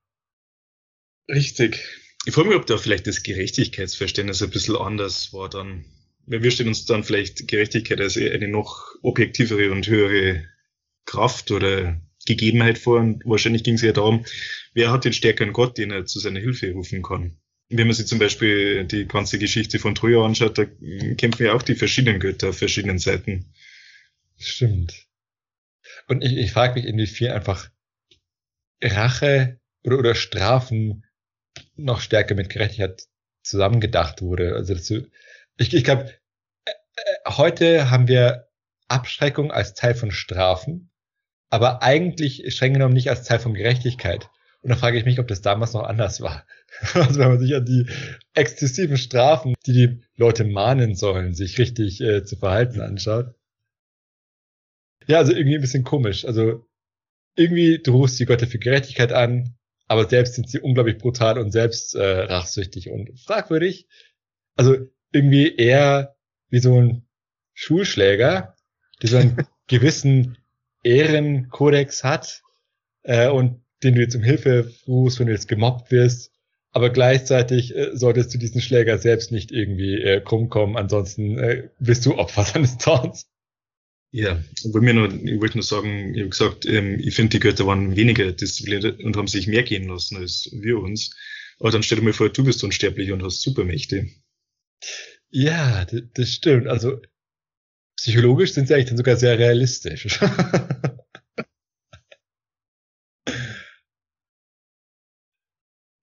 Richtig. 1.28 1.84
Ich 2.26 2.34
frage 2.34 2.50
mich, 2.50 2.58
ob 2.58 2.68
da 2.68 2.78
vielleicht 2.78 3.08
das 3.08 3.24
Gerechtigkeitsverständnis 3.24 4.44
ein 4.44 4.52
bisschen 4.52 4.76
anders 4.76 5.34
war 5.34 5.50
dann. 5.50 5.86
Wir 6.28 6.52
stellen 6.52 6.70
uns 6.70 6.86
dann 6.86 7.04
vielleicht 7.04 7.48
Gerechtigkeit 7.48 8.00
als 8.00 8.16
eine 8.16 8.48
noch 8.48 8.96
objektivere 9.02 9.72
und 9.72 9.88
höhere 9.88 10.46
Kraft 11.06 11.52
oder 11.52 12.00
Gegebenheit 12.26 12.78
vor. 12.78 13.00
Und 13.00 13.24
wahrscheinlich 13.26 13.64
ging 13.64 13.76
es 13.76 13.82
ja 13.82 13.92
darum, 13.92 14.26
wer 14.74 14.92
hat 14.92 15.06
den 15.06 15.14
stärkeren 15.14 15.54
Gott, 15.54 15.78
den 15.78 15.92
er 15.92 16.06
zu 16.06 16.20
seiner 16.20 16.40
Hilfe 16.40 16.72
rufen 16.72 17.02
kann. 17.02 17.38
Wenn 17.70 17.88
man 17.88 17.96
sich 17.96 18.08
zum 18.08 18.20
Beispiel 18.20 18.84
die 18.86 19.08
ganze 19.08 19.40
Geschichte 19.40 19.80
von 19.80 19.96
Troja 19.96 20.24
anschaut, 20.26 20.58
da 20.58 20.66
kämpfen 21.16 21.46
ja 21.46 21.54
auch 21.54 21.62
die 21.62 21.76
verschiedenen 21.76 22.20
Götter 22.20 22.50
auf 22.50 22.58
verschiedenen 22.58 23.00
Seiten. 23.00 23.54
Stimmt. 24.38 25.08
Und 26.08 26.24
ich, 26.24 26.36
ich 26.36 26.52
frage 26.52 26.76
mich, 26.76 26.86
inwiefern 26.86 27.32
einfach 27.32 27.70
Rache 28.84 29.60
oder, 29.84 30.00
oder 30.00 30.16
Strafen 30.16 31.06
noch 31.76 32.02
stärker 32.02 32.36
mit 32.36 32.50
Gerechtigkeit 32.50 33.08
zusammengedacht 33.44 34.22
wurde. 34.22 34.56
Also 34.56 34.74
dazu, 34.74 35.08
ich, 35.58 35.74
ich 35.74 35.84
glaube, 35.84 36.14
äh, 36.66 36.72
äh, 36.72 37.32
heute 37.32 37.90
haben 37.90 38.08
wir 38.08 38.50
Abschreckung 38.88 39.52
als 39.52 39.74
Teil 39.74 39.96
von 39.96 40.12
Strafen, 40.12 40.91
aber 41.52 41.84
eigentlich 41.84 42.44
streng 42.56 42.74
genommen 42.74 42.96
nicht 42.96 43.10
als 43.10 43.24
Teil 43.24 43.38
von 43.38 43.54
Gerechtigkeit. 43.54 44.30
Und 44.62 44.70
da 44.70 44.76
frage 44.76 44.98
ich 44.98 45.06
mich, 45.06 45.20
ob 45.20 45.28
das 45.28 45.42
damals 45.42 45.74
noch 45.74 45.84
anders 45.84 46.22
war. 46.22 46.46
Also 46.94 47.20
wenn 47.20 47.28
man 47.28 47.40
sich 47.40 47.54
an 47.54 47.66
die 47.66 47.86
exzessiven 48.34 48.98
Strafen, 48.98 49.56
die 49.66 49.74
die 49.74 50.02
Leute 50.16 50.46
mahnen 50.46 50.96
sollen, 50.96 51.34
sich 51.34 51.60
richtig 51.60 52.00
äh, 52.00 52.24
zu 52.24 52.38
verhalten 52.38 52.80
anschaut. 52.80 53.36
Ja, 55.06 55.18
also 55.18 55.34
irgendwie 55.34 55.56
ein 55.56 55.62
bisschen 55.62 55.84
komisch. 55.84 56.24
Also 56.24 56.66
irgendwie, 57.36 57.80
du 57.80 57.92
rufst 57.92 58.20
die 58.20 58.26
Götter 58.26 58.48
für 58.48 58.58
Gerechtigkeit 58.58 59.12
an, 59.12 59.56
aber 59.88 60.08
selbst 60.08 60.36
sind 60.36 60.50
sie 60.50 60.60
unglaublich 60.60 60.98
brutal 60.98 61.38
und 61.38 61.52
selbst 61.52 61.94
äh, 61.94 62.22
rachsüchtig 62.22 62.90
und 62.90 63.20
fragwürdig. 63.20 63.88
Also 64.56 64.78
irgendwie 65.12 65.54
eher 65.54 66.16
wie 66.50 66.60
so 66.60 66.80
ein 66.80 67.06
Schulschläger, 67.54 68.56
der 69.02 69.10
so 69.10 69.18
einen 69.18 69.46
gewissen 69.68 70.38
Ehrenkodex 70.84 72.04
hat 72.04 72.42
äh, 73.04 73.30
und 73.30 73.62
den 73.84 73.96
du 73.96 74.02
jetzt 74.02 74.16
um 74.16 74.24
Hilfe 74.24 74.72
rufst, 74.88 75.20
wenn 75.20 75.28
du 75.28 75.34
jetzt 75.34 75.48
gemobbt 75.48 75.92
wirst. 75.92 76.32
Aber 76.72 76.90
gleichzeitig 76.90 77.76
äh, 77.76 77.90
solltest 77.94 78.34
du 78.34 78.38
diesen 78.38 78.62
Schläger 78.62 78.98
selbst 78.98 79.32
nicht 79.32 79.52
irgendwie 79.52 80.02
äh, 80.02 80.22
krumm 80.22 80.50
kommen, 80.50 80.78
ansonsten 80.78 81.38
äh, 81.38 81.70
bist 81.80 82.06
du 82.06 82.18
Opfer 82.18 82.44
seines 82.46 82.78
Taunts. 82.78 83.28
Ja, 84.14 84.44
und 84.64 84.76
mir 84.82 84.94
nur, 84.94 85.14
ich 85.14 85.40
wollte 85.40 85.58
nur 85.58 85.64
sagen, 85.64 86.14
ich 86.14 86.20
habe 86.20 86.30
gesagt, 86.30 86.66
ähm, 86.66 87.00
ich 87.00 87.16
finde, 87.16 87.30
die 87.32 87.40
Götter 87.40 87.66
waren 87.66 87.96
weniger 87.96 88.32
diszipliniert 88.32 89.02
und 89.02 89.16
haben 89.16 89.28
sich 89.28 89.48
mehr 89.48 89.64
gehen 89.64 89.88
lassen 89.88 90.18
als 90.18 90.50
wir 90.52 90.80
uns. 90.80 91.16
Aber 91.60 91.72
dann 91.72 91.84
stell 91.84 92.00
dir 92.00 92.04
mal 92.04 92.14
vor, 92.14 92.30
du 92.30 92.44
bist 92.44 92.64
unsterblich 92.64 93.12
und 93.12 93.24
hast 93.24 93.42
Supermächte. 93.42 94.10
Ja, 95.30 95.86
das 95.86 96.30
stimmt. 96.30 96.68
Also 96.68 97.00
psychologisch 98.02 98.54
sind 98.54 98.68
sie 98.68 98.74
eigentlich 98.74 98.88
dann 98.88 98.98
sogar 98.98 99.16
sehr 99.16 99.38
realistisch. 99.38 100.20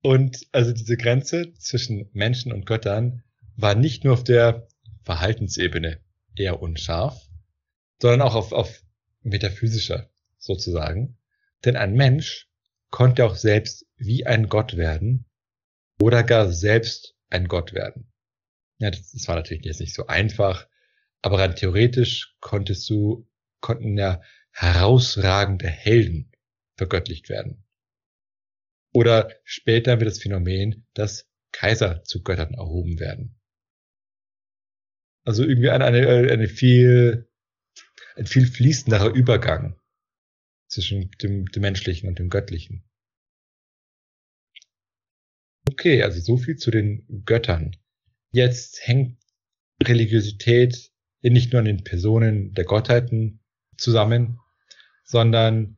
und 0.03 0.47
also 0.53 0.73
diese 0.73 0.97
Grenze 0.97 1.55
zwischen 1.55 2.09
Menschen 2.13 2.53
und 2.53 2.67
Göttern 2.67 3.25
war 3.57 3.75
nicht 3.75 4.05
nur 4.05 4.13
auf 4.13 4.23
der 4.23 4.69
Verhaltensebene 5.03 5.99
eher 6.37 6.63
unscharf, 6.63 7.21
sondern 8.01 8.23
auch 8.23 8.37
auf, 8.37 8.53
auf 8.53 8.81
metaphysischer 9.23 10.09
sozusagen. 10.39 11.19
Denn 11.65 11.75
ein 11.75 11.95
Mensch 11.95 12.49
konnte 12.91 13.25
auch 13.25 13.35
selbst 13.35 13.87
wie 13.97 14.25
ein 14.25 14.49
Gott 14.49 14.77
werden 14.77 15.25
oder 16.01 16.23
gar 16.23 16.53
selbst 16.53 17.17
ein 17.29 17.49
Gott 17.49 17.73
werden. 17.73 18.13
Ja, 18.79 18.93
das, 18.93 19.11
das 19.11 19.27
war 19.27 19.35
natürlich 19.35 19.65
jetzt 19.65 19.81
nicht 19.81 19.97
so 19.97 20.07
einfach, 20.07 20.69
aber 21.23 21.39
rein 21.39 21.57
theoretisch 21.57 22.37
konntest 22.41 22.89
du, 22.91 23.29
konnten 23.61 23.99
ja 23.99 24.23
herausragende 24.53 25.69
Helden 25.69 26.33
vergöttlicht 26.77 27.29
werden. 27.29 27.65
Oder 28.93 29.31
später 29.45 29.99
wird 30.01 30.11
das 30.11 30.21
Phänomen, 30.21 30.87
dass 30.95 31.29
Kaiser 31.53 32.05
zu 32.05 32.23
Göttern 32.23 32.55
erhoben 32.55 32.99
werden. 33.01 33.39
Also 35.25 35.45
irgendwie 35.45 35.71
eine, 35.71 35.85
eine, 35.85 36.07
eine 36.31 36.49
viel 36.49 37.29
ein 38.19 38.27
viel 38.27 38.47
fließenderer 38.47 39.15
Übergang 39.15 39.79
zwischen 40.67 41.11
dem, 41.23 41.47
dem 41.47 41.63
Menschlichen 41.63 42.09
und 42.09 42.19
dem 42.19 42.29
Göttlichen. 42.29 42.85
Okay, 45.71 46.03
also 46.03 46.21
so 46.21 46.37
viel 46.37 46.57
zu 46.57 46.71
den 46.71 47.25
Göttern. 47.25 47.77
Jetzt 48.33 48.87
hängt 48.87 49.23
Religiosität 49.83 50.93
nicht 51.23 51.53
nur 51.53 51.61
an 51.61 51.67
den 51.67 51.85
Personen 51.85 52.53
der 52.55 52.65
Gottheiten 52.65 53.41
zusammen, 53.77 54.39
sondern 55.05 55.77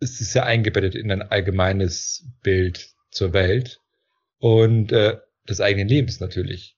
es 0.00 0.20
ist 0.20 0.34
ja 0.34 0.44
eingebettet 0.44 0.94
in 0.94 1.10
ein 1.10 1.22
allgemeines 1.22 2.26
Bild 2.42 2.90
zur 3.10 3.32
Welt 3.32 3.80
und 4.38 4.92
äh, 4.92 5.18
des 5.48 5.60
eigenen 5.60 5.88
Lebens 5.88 6.20
natürlich. 6.20 6.76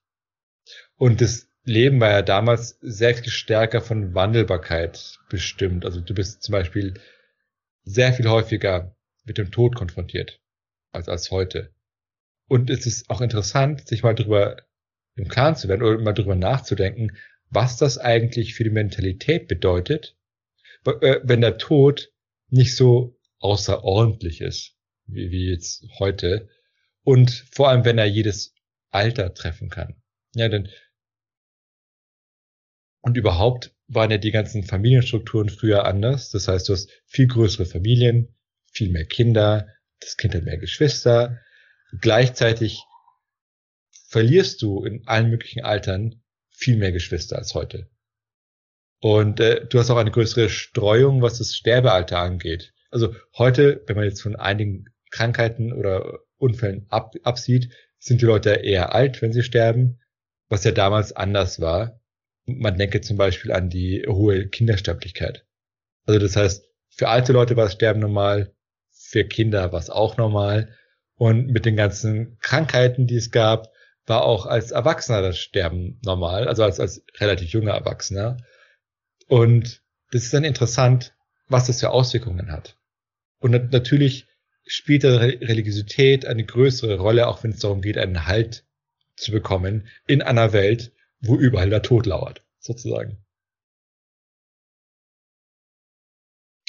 Und 0.97 1.21
das 1.21 1.49
Leben 1.65 2.01
war 2.01 2.11
ja 2.11 2.23
damals 2.23 2.79
sehr 2.83 3.15
viel 3.15 3.31
stärker 3.31 3.81
von 3.81 4.15
Wandelbarkeit 4.15 5.19
bestimmt. 5.31 5.85
Also 5.85 6.01
du 6.01 6.15
bist 6.15 6.43
zum 6.43 6.53
Beispiel 6.53 6.95
sehr 7.85 8.13
viel 8.13 8.29
häufiger 8.29 8.95
mit 9.25 9.39
dem 9.39 9.51
Tod 9.51 9.75
konfrontiert 9.75 10.41
als, 10.93 11.09
als 11.09 11.31
heute. 11.31 11.75
Und 12.49 12.69
es 12.69 12.87
ist 12.87 13.09
auch 13.09 13.23
interessant, 13.23 13.89
sich 13.89 14.03
mal 14.03 14.15
drüber 14.15 14.57
im 15.17 15.29
Klaren 15.29 15.57
zu 15.57 15.69
werden 15.69 15.83
oder 15.83 15.99
mal 15.99 16.13
drüber 16.13 16.35
nachzudenken, 16.35 17.17
was 17.51 17.77
das 17.77 17.99
eigentlich 17.99 18.55
für 18.55 18.65
die 18.65 18.71
Mentalität 18.71 19.49
bedeutet, 19.49 20.17
äh, 20.87 21.21
wenn 21.23 21.41
der 21.41 21.59
Tod 21.59 22.13
nicht 22.49 22.77
so 22.77 23.19
außerordentlich 23.39 24.41
ist, 24.41 24.77
wie, 25.07 25.31
wie 25.31 25.51
jetzt 25.51 25.87
heute. 25.99 26.49
Und 27.03 27.31
vor 27.53 27.69
allem, 27.69 27.85
wenn 27.85 27.99
er 27.99 28.07
jedes 28.07 28.55
Alter 28.91 29.35
treffen 29.35 29.69
kann. 29.69 30.03
Ja, 30.35 30.49
denn 30.49 30.69
und 33.01 33.19
überhaupt 33.19 33.75
waren 33.87 34.11
ja 34.11 34.17
die 34.17 34.31
ganzen 34.31 34.65
Familienstrukturen 34.65 35.51
früher 35.51 35.85
anders. 35.85 36.31
Das 36.31 36.49
heißt, 36.49 36.69
du 36.69 36.73
hast 36.73 36.91
viel 37.07 37.27
größere 37.27 37.67
Familien, 37.67 38.35
viel 38.73 38.91
mehr 38.91 39.05
Kinder, 39.05 39.69
das 40.01 40.17
Kind 40.17 40.35
hat 40.35 40.45
mehr 40.45 40.57
Geschwister. 40.57 41.41
Gleichzeitig 42.01 42.83
verlierst 44.09 44.63
du 44.63 44.85
in 44.85 45.07
allen 45.07 45.29
möglichen 45.29 45.63
Altern 45.63 46.23
viel 46.55 46.77
mehr 46.77 46.93
Geschwister 46.93 47.37
als 47.37 47.55
heute. 47.55 47.89
Und 49.01 49.41
äh, 49.41 49.67
du 49.67 49.79
hast 49.79 49.91
auch 49.91 49.99
eine 49.99 50.11
größere 50.11 50.49
Streuung, 50.49 51.21
was 51.21 51.39
das 51.39 51.55
Sterbealter 51.55 52.19
angeht. 52.19 52.73
Also 52.91 53.15
heute, 53.37 53.83
wenn 53.87 53.97
man 53.97 54.07
jetzt 54.07 54.23
von 54.23 54.37
einigen 54.37 54.87
Krankheiten 55.11 55.73
oder 55.73 56.21
Unfällen 56.39 56.87
ab, 56.89 57.15
absieht, 57.23 57.71
sind 57.99 58.23
die 58.23 58.27
Leute 58.27 58.51
eher 58.51 58.95
alt, 58.95 59.21
wenn 59.21 59.33
sie 59.33 59.43
sterben, 59.43 60.01
was 60.49 60.65
ja 60.65 60.71
damals 60.71 61.13
anders 61.13 61.61
war. 61.61 62.01
Man 62.47 62.79
denke 62.79 63.01
zum 63.01 63.17
Beispiel 63.17 63.53
an 63.53 63.69
die 63.69 64.05
hohe 64.07 64.49
Kindersterblichkeit. 64.49 65.45
Also 66.07 66.21
das 66.21 66.37
heißt, 66.37 66.69
für 66.91 67.09
alte 67.09 67.33
Leute 67.33 67.57
war 67.57 67.65
das 67.65 67.73
Sterben 67.73 68.01
normal, 68.01 68.55
für 68.91 69.25
Kinder 69.25 69.73
war 69.73 69.81
es 69.81 69.91
auch 69.91 70.17
normal. 70.17 70.75
Und 71.17 71.49
mit 71.49 71.65
den 71.65 71.77
ganzen 71.77 72.39
Krankheiten, 72.41 73.07
die 73.07 73.17
es 73.17 73.31
gab, 73.31 73.74
war 74.07 74.25
auch 74.25 74.47
als 74.47 74.71
Erwachsener 74.71 75.23
das 75.23 75.39
Sterben 75.39 75.99
normal, 76.05 76.49
also 76.49 76.63
als, 76.63 76.81
als 76.81 77.05
relativ 77.19 77.51
junger 77.51 77.73
Erwachsener. 77.73 78.37
Und 79.29 79.83
das 80.11 80.25
ist 80.25 80.35
dann 80.35 80.45
interessant, 80.45 81.15
was 81.49 81.67
das 81.67 81.81
für 81.81 81.91
Auswirkungen 81.91 82.53
hat. 82.53 82.77
Und 83.39 83.73
natürlich 83.73 84.27
spielt 84.67 85.05
da 85.05 85.17
Religiosität 85.17 86.27
eine 86.27 86.45
größere 86.45 86.99
Rolle, 86.99 87.29
auch 87.29 87.43
wenn 87.43 87.51
es 87.51 87.61
darum 87.61 87.83
geht, 87.83 87.99
einen 87.99 88.27
Halt 88.27 88.65
zu 89.17 89.33
bekommen 89.33 89.89
in 90.07 90.23
einer 90.23 90.53
Welt, 90.53 90.93
wo 91.21 91.37
überall 91.37 91.71
der 91.71 91.83
Tod 91.83 92.07
lauert, 92.07 92.43
sozusagen. 92.59 93.19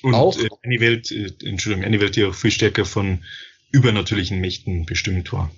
Und 0.03 0.13
auch, 0.13 0.37
äh, 0.37 0.49
eine 0.61 0.79
Welt, 0.79 1.11
äh, 1.11 1.31
Entschuldigung, 1.43 1.85
eine 1.85 1.99
Welt, 1.99 2.15
die 2.15 2.25
auch 2.25 2.35
viel 2.35 2.51
stärker 2.51 2.85
von 2.85 3.23
übernatürlichen 3.71 4.39
Mächten 4.39 4.85
bestimmt 4.85 5.31
war. 5.33 5.51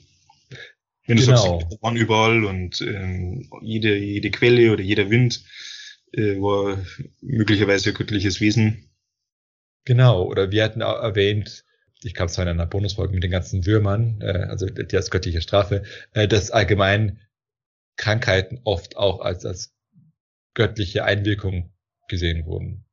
Genau. 1.07 1.61
waren 1.81 1.95
überall 1.95 2.43
und 2.43 2.81
ähm, 2.81 3.49
jede, 3.61 3.95
jede 3.97 4.29
Quelle 4.29 4.73
oder 4.73 4.83
jeder 4.83 5.09
Wind 5.09 5.43
äh, 6.11 6.35
war 6.35 6.77
möglicherweise 7.21 7.93
göttliches 7.93 8.41
Wesen. 8.41 8.89
Genau, 9.85 10.23
oder 10.23 10.51
wir 10.51 10.65
hatten 10.65 10.81
auch 10.81 11.01
erwähnt, 11.01 11.63
ich 12.03 12.13
kam 12.13 12.27
zwar 12.27 12.43
in 12.43 12.49
einer 12.49 12.65
Bonusfolge 12.65 13.13
mit 13.13 13.23
den 13.23 13.31
ganzen 13.31 13.65
Würmern, 13.65 14.19
äh, 14.21 14.47
also 14.49 14.65
die 14.65 14.95
als 14.97 15.09
göttliche 15.09 15.41
Strafe, 15.41 15.83
äh, 16.11 16.27
dass 16.27 16.51
allgemein 16.51 17.21
Krankheiten 17.95 18.59
oft 18.65 18.97
auch 18.97 19.21
als, 19.21 19.45
als 19.45 19.73
göttliche 20.53 21.05
Einwirkung 21.05 21.73
gesehen 22.09 22.45
wurden. 22.45 22.85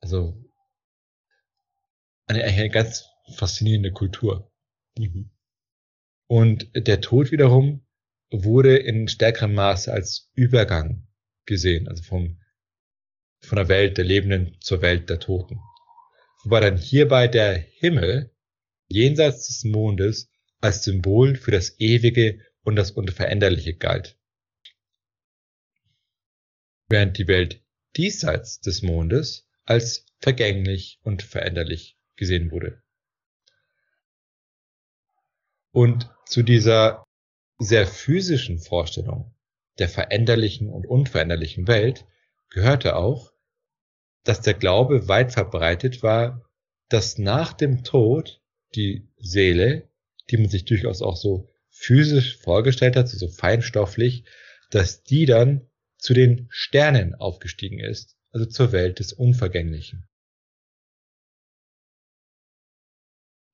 Also 0.00 0.42
eine, 2.26 2.44
eine 2.44 2.70
ganz 2.70 3.08
faszinierende 3.34 3.92
Kultur. 3.92 4.50
Mhm. 4.98 5.30
Und 6.28 6.70
der 6.74 7.00
Tod 7.00 7.30
wiederum 7.30 7.86
wurde 8.30 8.76
in 8.76 9.08
stärkerem 9.08 9.54
Maße 9.54 9.92
als 9.92 10.30
Übergang 10.34 11.06
gesehen, 11.44 11.88
also 11.88 12.02
vom, 12.02 12.40
von 13.40 13.56
der 13.56 13.68
Welt 13.68 13.98
der 13.98 14.04
Lebenden 14.04 14.56
zur 14.60 14.82
Welt 14.82 15.08
der 15.08 15.20
Toten. 15.20 15.60
Wobei 16.42 16.60
dann 16.60 16.76
hierbei 16.76 17.28
der 17.28 17.54
Himmel 17.56 18.34
jenseits 18.88 19.46
des 19.46 19.64
Mondes 19.64 20.30
als 20.60 20.84
Symbol 20.84 21.36
für 21.36 21.50
das 21.50 21.78
Ewige 21.78 22.40
und 22.62 22.76
das 22.76 22.90
Unveränderliche 22.90 23.74
galt. 23.74 24.18
Während 26.88 27.18
die 27.18 27.28
Welt 27.28 27.62
diesseits 27.96 28.60
des 28.60 28.82
Mondes 28.82 29.48
als 29.64 30.06
vergänglich 30.18 30.98
und 31.02 31.22
veränderlich 31.22 31.96
gesehen 32.16 32.50
wurde. 32.50 32.82
Und 35.76 36.08
zu 36.24 36.42
dieser 36.42 37.04
sehr 37.58 37.86
physischen 37.86 38.58
Vorstellung 38.58 39.34
der 39.78 39.90
veränderlichen 39.90 40.70
und 40.70 40.86
unveränderlichen 40.86 41.68
Welt 41.68 42.06
gehörte 42.48 42.96
auch, 42.96 43.30
dass 44.24 44.40
der 44.40 44.54
Glaube 44.54 45.06
weit 45.06 45.32
verbreitet 45.32 46.02
war, 46.02 46.48
dass 46.88 47.18
nach 47.18 47.52
dem 47.52 47.84
Tod 47.84 48.40
die 48.74 49.06
Seele, 49.18 49.90
die 50.30 50.38
man 50.38 50.48
sich 50.48 50.64
durchaus 50.64 51.02
auch 51.02 51.18
so 51.18 51.50
physisch 51.68 52.38
vorgestellt 52.38 52.96
hat, 52.96 53.10
so 53.10 53.28
feinstofflich, 53.28 54.24
dass 54.70 55.02
die 55.02 55.26
dann 55.26 55.68
zu 55.98 56.14
den 56.14 56.46
Sternen 56.48 57.14
aufgestiegen 57.14 57.80
ist, 57.80 58.16
also 58.30 58.46
zur 58.46 58.72
Welt 58.72 58.98
des 58.98 59.12
Unvergänglichen. 59.12 60.08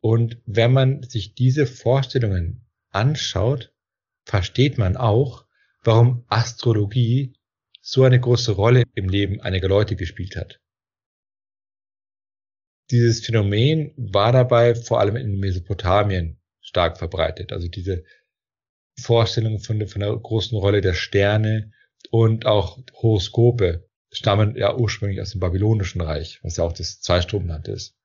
Und 0.02 0.38
wenn 0.46 0.72
man 0.72 1.04
sich 1.04 1.34
diese 1.34 1.64
Vorstellungen 1.64 2.66
anschaut, 2.90 3.72
versteht 4.24 4.76
man 4.76 4.96
auch, 4.96 5.46
warum 5.84 6.24
Astrologie 6.28 7.36
so 7.80 8.02
eine 8.02 8.18
große 8.18 8.52
Rolle 8.52 8.82
im 8.94 9.08
Leben 9.08 9.40
einiger 9.40 9.68
Leute 9.68 9.94
gespielt 9.94 10.36
hat. 10.36 10.60
Dieses 12.90 13.24
Phänomen 13.24 13.92
war 13.96 14.32
dabei 14.32 14.74
vor 14.74 14.98
allem 14.98 15.16
in 15.16 15.38
Mesopotamien 15.38 16.40
stark 16.60 16.98
verbreitet. 16.98 17.52
Also 17.52 17.68
diese 17.68 18.04
Vorstellung 19.00 19.60
von, 19.60 19.86
von 19.86 20.00
der 20.00 20.16
großen 20.16 20.58
Rolle 20.58 20.80
der 20.80 20.94
Sterne 20.94 21.72
und 22.10 22.44
auch 22.44 22.78
Horoskope 22.92 23.88
stammen 24.10 24.56
ja 24.56 24.76
ursprünglich 24.76 25.20
aus 25.20 25.30
dem 25.30 25.40
babylonischen 25.40 26.00
Reich, 26.00 26.40
was 26.42 26.56
ja 26.56 26.64
auch 26.64 26.72
das 26.72 27.00
Zweistromland 27.00 27.68
ist. 27.68 27.96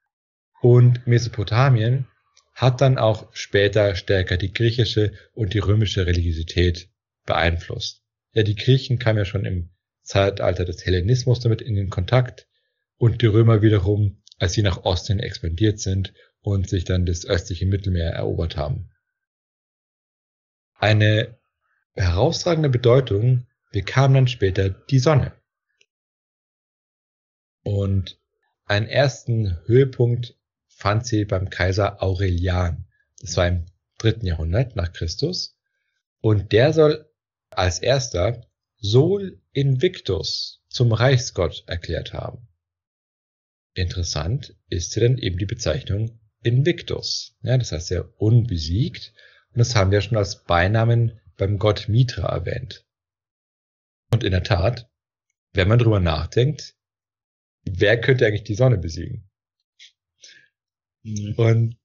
Und 0.62 1.06
Mesopotamien 1.06 2.08
hat 2.54 2.82
dann 2.82 2.98
auch 2.98 3.28
später 3.34 3.96
stärker 3.96 4.38
die 4.38 4.52
griechische 4.52 5.14
und 5.34 5.54
die 5.54 5.60
römische 5.60 6.08
Religiosität 6.08 6.90
beeinflusst. 7.26 8.04
Ja, 8.34 8.44
die 8.44 8.56
Griechen 8.56 8.98
kamen 8.98 9.20
ja 9.20 9.26
schon 9.26 9.46
im 9.46 9.70
Zeitalter 10.02 10.66
des 10.66 10.86
Hellenismus 10.86 11.40
damit 11.40 11.62
in 11.62 11.76
den 11.76 11.90
Kontakt 11.90 12.48
und 12.98 13.22
die 13.22 13.28
Römer 13.28 13.62
wiederum, 13.62 14.24
als 14.40 14.54
sie 14.54 14.64
nach 14.64 14.86
Osten 14.86 15.20
expandiert 15.20 15.80
sind 15.80 16.14
und 16.42 16.70
sich 16.70 16.86
dann 16.86 17.06
das 17.06 17.26
östliche 17.26 17.66
Mittelmeer 17.66 18.12
erobert 18.12 18.58
haben. 18.58 18.90
Eine 20.74 21.38
herausragende 21.94 22.70
Bedeutung 22.70 23.48
bekam 23.72 24.14
dann 24.14 24.28
später 24.28 24.70
die 24.70 25.00
Sonne. 25.00 25.34
Und 27.64 28.20
einen 28.66 28.88
ersten 28.88 29.58
Höhepunkt 29.66 30.37
fand 30.78 31.08
sie 31.08 31.26
beim 31.26 31.50
Kaiser 31.50 32.04
Aurelian. 32.04 32.86
Das 33.20 33.36
war 33.36 33.48
im 33.48 33.66
dritten 33.98 34.28
Jahrhundert 34.28 34.76
nach 34.76 34.94
Christus. 34.94 35.58
Und 36.22 36.52
der 36.52 36.72
soll 36.72 37.10
als 37.50 37.80
erster 37.80 38.46
Sol 38.78 39.42
Invictus 39.54 40.62
zum 40.70 40.92
Reichsgott 40.92 41.64
erklärt 41.66 42.14
haben. 42.14 42.48
Interessant 43.74 44.56
ist 44.70 44.94
hier 44.94 45.10
dann 45.10 45.18
eben 45.18 45.40
die 45.40 45.48
Bezeichnung 45.48 46.20
Invictus. 46.44 47.36
Ja, 47.42 47.58
das 47.58 47.72
heißt 47.72 47.90
ja 47.90 48.02
unbesiegt. 48.18 49.14
Und 49.54 49.60
das 49.60 49.76
haben 49.76 49.90
wir 49.90 50.02
schon 50.02 50.18
als 50.18 50.44
Beinamen 50.44 51.20
beim 51.38 51.58
Gott 51.58 51.90
Mitra 51.90 52.28
erwähnt. 52.28 52.86
Und 54.12 54.24
in 54.24 54.32
der 54.32 54.44
Tat, 54.44 54.92
wenn 55.54 55.68
man 55.68 55.80
drüber 55.80 56.00
nachdenkt, 56.00 56.76
wer 57.64 58.00
könnte 58.00 58.28
eigentlich 58.28 58.44
die 58.44 58.54
Sonne 58.54 58.78
besiegen? 58.78 59.27
Mhm. 61.08 61.34
Und 61.38 61.78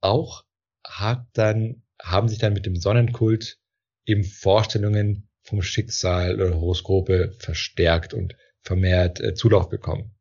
auch 0.00 0.44
hat 0.86 1.26
dann, 1.34 1.82
haben 2.00 2.28
sich 2.28 2.38
dann 2.38 2.52
mit 2.52 2.66
dem 2.66 2.76
Sonnenkult 2.76 3.58
eben 4.06 4.24
Vorstellungen 4.24 5.28
vom 5.42 5.62
Schicksal 5.62 6.40
oder 6.40 6.54
Horoskope 6.54 7.32
verstärkt 7.38 8.14
und 8.14 8.36
vermehrt 8.62 9.20
äh, 9.20 9.34
Zulauf 9.34 9.68
bekommen. 9.68 10.14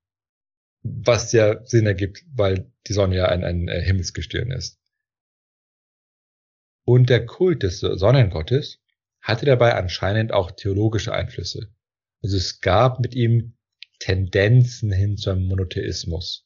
Was 0.84 1.32
ja 1.32 1.64
Sinn 1.66 1.86
ergibt, 1.86 2.26
weil 2.34 2.72
die 2.88 2.94
Sonne 2.94 3.16
ja 3.16 3.26
ein, 3.28 3.44
ein 3.44 3.70
äh, 3.70 3.82
Himmelsgestirn 3.82 4.52
ist. 4.52 4.80
Und 6.86 7.10
der 7.10 7.26
Kult 7.26 7.64
des 7.64 7.80
Sonnengottes 7.80 8.82
hatte 9.22 9.46
dabei 9.46 9.76
anscheinend 9.76 10.34
auch 10.34 10.52
theologische 10.52 11.14
Einflüsse. 11.14 11.74
Also 12.22 12.36
es 12.36 12.60
gab 12.60 13.00
mit 13.00 13.16
ihm 13.16 13.56
Tendenzen 14.00 14.92
hin 14.92 15.16
zum 15.16 15.46
Monotheismus. 15.46 16.46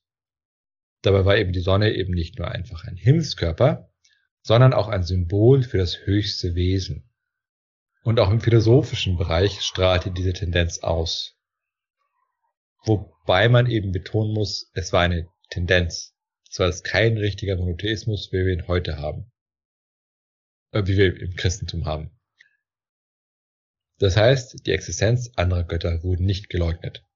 Dabei 1.08 1.24
war 1.24 1.38
eben 1.38 1.54
die 1.54 1.62
Sonne 1.62 1.94
eben 1.94 2.14
nicht 2.14 2.38
nur 2.38 2.52
einfach 2.52 2.84
ein 2.84 2.98
Himmelskörper, 2.98 3.90
sondern 4.42 4.74
auch 4.74 4.90
ein 4.90 5.04
Symbol 5.04 5.64
für 5.64 5.78
das 5.78 6.06
höchste 6.06 6.54
Wesen. 6.54 7.10
Und 8.04 8.20
auch 8.20 8.30
im 8.30 8.42
philosophischen 8.42 9.18
Bereich 9.18 9.62
strahlte 9.62 10.12
diese 10.12 10.34
Tendenz 10.34 10.80
aus. 10.80 11.40
Wobei 12.84 13.48
man 13.48 13.68
eben 13.68 13.94
betonen 13.94 14.34
muss, 14.34 14.70
es 14.74 14.92
war 14.92 15.00
eine 15.00 15.30
Tendenz. 15.50 16.14
Es 16.52 16.60
war 16.60 16.70
kein 16.84 17.18
richtiger 17.18 17.56
Monotheismus, 17.56 18.34
wie 18.34 18.46
wir 18.46 18.52
ihn 18.52 18.68
heute 18.68 18.98
haben. 18.98 19.32
Äh, 20.74 20.88
wie 20.88 20.98
wir 20.98 21.22
im 21.22 21.38
Christentum 21.38 21.86
haben. 21.86 22.12
Das 24.00 24.18
heißt, 24.18 24.68
die 24.68 24.74
Existenz 24.74 25.32
anderer 25.38 25.64
Götter 25.64 26.04
wurde 26.04 26.26
nicht 26.26 26.50
geleugnet. 26.50 27.07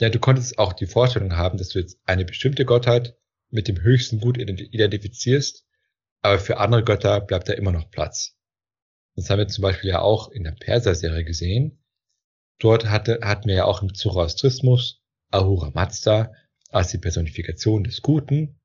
Ja, 0.00 0.10
du 0.10 0.18
konntest 0.18 0.58
auch 0.58 0.72
die 0.72 0.86
Vorstellung 0.86 1.36
haben, 1.36 1.58
dass 1.58 1.68
du 1.68 1.78
jetzt 1.78 1.98
eine 2.04 2.24
bestimmte 2.24 2.64
Gottheit 2.64 3.16
mit 3.50 3.68
dem 3.68 3.80
höchsten 3.80 4.20
Gut 4.20 4.38
identifizierst, 4.38 5.64
aber 6.20 6.38
für 6.38 6.58
andere 6.58 6.82
Götter 6.82 7.20
bleibt 7.20 7.48
da 7.48 7.52
immer 7.52 7.70
noch 7.70 7.90
Platz. 7.90 8.36
Das 9.14 9.30
haben 9.30 9.38
wir 9.38 9.48
zum 9.48 9.62
Beispiel 9.62 9.90
ja 9.90 10.00
auch 10.00 10.30
in 10.30 10.42
der 10.42 10.52
Perser-Serie 10.52 11.24
gesehen. 11.24 11.84
Dort 12.58 12.86
hatte, 12.86 13.20
hatten 13.22 13.48
wir 13.48 13.54
ja 13.54 13.64
auch 13.64 13.82
im 13.82 13.94
Zoroastrismus 13.94 15.02
Ahura 15.30 15.70
Mazda 15.70 16.32
als 16.70 16.90
die 16.90 16.98
Personifikation 16.98 17.84
des 17.84 18.02
Guten, 18.02 18.60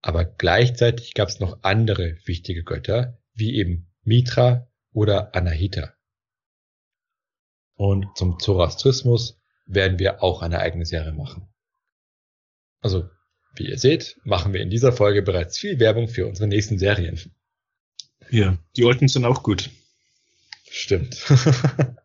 aber 0.00 0.24
gleichzeitig 0.24 1.12
gab 1.14 1.28
es 1.28 1.40
noch 1.40 1.62
andere 1.62 2.16
wichtige 2.24 2.64
Götter, 2.64 3.18
wie 3.34 3.56
eben 3.56 3.92
Mitra 4.02 4.70
oder 4.92 5.34
Anahita. 5.34 5.94
Und 7.74 8.06
zum 8.16 8.38
Zoroastrismus 8.38 9.41
werden 9.66 9.98
wir 9.98 10.22
auch 10.22 10.42
eine 10.42 10.58
eigene 10.60 10.86
Serie 10.86 11.12
machen. 11.12 11.48
Also, 12.80 13.08
wie 13.54 13.68
ihr 13.68 13.78
seht, 13.78 14.18
machen 14.24 14.52
wir 14.52 14.60
in 14.60 14.70
dieser 14.70 14.92
Folge 14.92 15.22
bereits 15.22 15.58
viel 15.58 15.78
Werbung 15.78 16.08
für 16.08 16.26
unsere 16.26 16.48
nächsten 16.48 16.78
Serien. 16.78 17.20
Ja, 18.30 18.58
die 18.76 18.84
alten 18.84 19.08
sind 19.08 19.24
auch 19.24 19.42
gut. 19.42 19.70
Stimmt. 20.70 21.24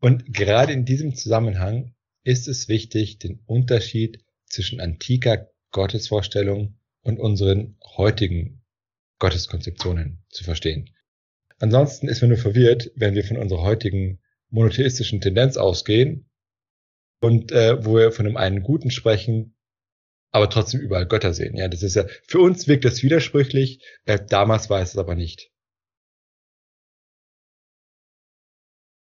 Und 0.00 0.32
gerade 0.32 0.72
in 0.72 0.84
diesem 0.84 1.14
Zusammenhang 1.14 1.94
ist 2.24 2.48
es 2.48 2.68
wichtig, 2.68 3.18
den 3.18 3.40
Unterschied 3.46 4.24
zwischen 4.46 4.80
antiker 4.80 5.50
Gottesvorstellung 5.70 6.78
und 7.02 7.18
unseren 7.18 7.76
heutigen 7.96 8.62
Gotteskonzeptionen 9.18 10.24
zu 10.28 10.44
verstehen. 10.44 10.90
Ansonsten 11.58 12.08
ist 12.08 12.22
man 12.22 12.30
nur 12.30 12.38
verwirrt, 12.38 12.90
wenn 12.96 13.14
wir 13.14 13.24
von 13.24 13.36
unserer 13.36 13.62
heutigen 13.62 14.20
monotheistischen 14.50 15.20
Tendenz 15.20 15.56
ausgehen 15.56 16.28
und 17.20 17.52
äh, 17.52 17.84
wo 17.84 17.96
wir 17.96 18.12
von 18.12 18.26
einem 18.26 18.36
einen 18.36 18.62
Guten 18.62 18.90
sprechen, 18.90 19.56
aber 20.32 20.48
trotzdem 20.48 20.80
überall 20.80 21.06
Götter 21.06 21.34
sehen. 21.34 21.56
Ja, 21.56 21.68
das 21.68 21.82
ist 21.82 21.96
ja 21.96 22.06
für 22.26 22.40
uns 22.40 22.68
wirkt 22.68 22.84
das 22.84 23.02
widersprüchlich. 23.02 23.82
Äh, 24.04 24.18
damals 24.24 24.70
war 24.70 24.80
es 24.80 24.96
aber 24.96 25.14
nicht. 25.14 25.50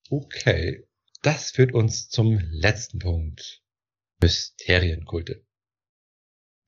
Okay, 0.10 0.88
das 1.22 1.52
führt 1.52 1.74
uns 1.74 2.08
zum 2.10 2.40
letzten 2.52 3.00
Punkt: 3.00 3.62
Mysterienkulte. 4.22 5.46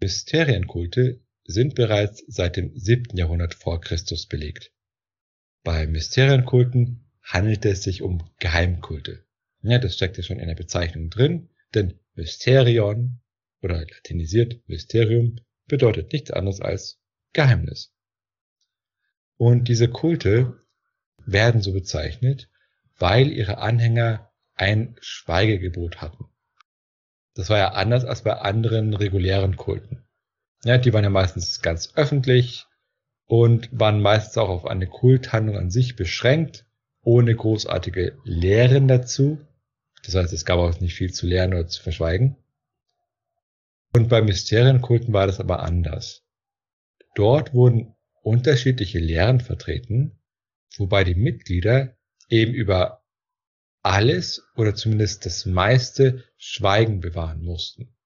Mysterienkulte 0.02 1.24
sind 1.46 1.76
bereits 1.76 2.24
seit 2.28 2.58
dem 2.58 2.78
7. 2.78 3.18
Jahrhundert 3.18 3.54
vor 3.54 3.82
Christus 3.82 4.28
belegt. 4.28 4.72
Bei 5.64 5.88
Mysterienkulten 5.88 7.09
handelt 7.30 7.64
es 7.66 7.84
sich 7.84 8.02
um 8.02 8.28
Geheimkulte. 8.40 9.24
Ja, 9.62 9.78
das 9.78 9.96
steckt 9.96 10.18
ja 10.18 10.24
schon 10.24 10.40
in 10.40 10.48
der 10.48 10.56
Bezeichnung 10.56 11.10
drin, 11.10 11.50
denn 11.76 12.00
Mysterion 12.16 13.22
oder 13.62 13.80
latinisiert 13.80 14.68
Mysterium 14.68 15.40
bedeutet 15.68 16.12
nichts 16.12 16.32
anderes 16.32 16.60
als 16.60 17.00
Geheimnis. 17.34 17.94
Und 19.38 19.68
diese 19.68 19.88
Kulte 19.88 20.60
werden 21.26 21.62
so 21.62 21.72
bezeichnet, 21.72 22.50
weil 22.98 23.32
ihre 23.32 23.60
Anhänger 23.60 24.32
ein 24.56 24.96
Schweigegebot 25.00 26.02
hatten. 26.02 26.26
Das 27.36 27.50
war 27.50 27.60
ja 27.60 27.70
anders 27.74 28.06
als 28.06 28.24
bei 28.24 28.34
anderen 28.34 28.94
regulären 28.94 29.56
Kulten. 29.56 30.04
Ja, 30.64 30.78
die 30.78 30.92
waren 30.94 31.04
ja 31.04 31.10
meistens 31.10 31.62
ganz 31.62 31.94
öffentlich 31.96 32.66
und 33.26 33.70
waren 33.72 34.02
meistens 34.02 34.38
auch 34.38 34.50
auf 34.50 34.66
eine 34.66 34.88
Kulthandlung 34.88 35.56
an 35.56 35.70
sich 35.70 35.96
beschränkt, 35.96 36.66
ohne 37.10 37.36
großartige 37.36 38.20
Lehren 38.24 38.88
dazu. 38.88 39.40
Das 40.04 40.14
heißt, 40.14 40.32
es 40.32 40.46
gab 40.46 40.60
auch 40.60 40.80
nicht 40.80 40.94
viel 40.94 41.12
zu 41.12 41.26
lernen 41.26 41.56
oder 41.56 41.68
zu 41.68 41.82
verschweigen. 41.82 42.38
Und 43.96 44.10
bei 44.10 44.22
Mysterienkulten 44.22 45.12
war 45.12 45.26
das 45.26 45.40
aber 45.40 45.64
anders. 45.64 46.24
Dort 47.16 47.56
wurden 47.56 47.96
unterschiedliche 48.22 49.00
Lehren 49.00 49.40
vertreten, 49.40 50.20
wobei 50.78 51.04
die 51.04 51.16
Mitglieder 51.16 51.98
eben 52.30 52.54
über 52.54 53.04
alles 53.82 54.44
oder 54.56 54.76
zumindest 54.76 55.26
das 55.26 55.48
meiste 55.48 56.26
Schweigen 56.38 57.00
bewahren 57.00 57.42
mussten. 57.42 57.98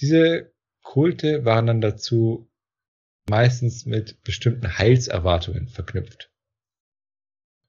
Diese 0.00 0.52
Kulte 0.82 1.44
waren 1.44 1.66
dann 1.66 1.80
dazu 1.80 2.48
meistens 3.28 3.86
mit 3.86 4.22
bestimmten 4.22 4.78
Heilserwartungen 4.78 5.66
verknüpft. 5.66 6.31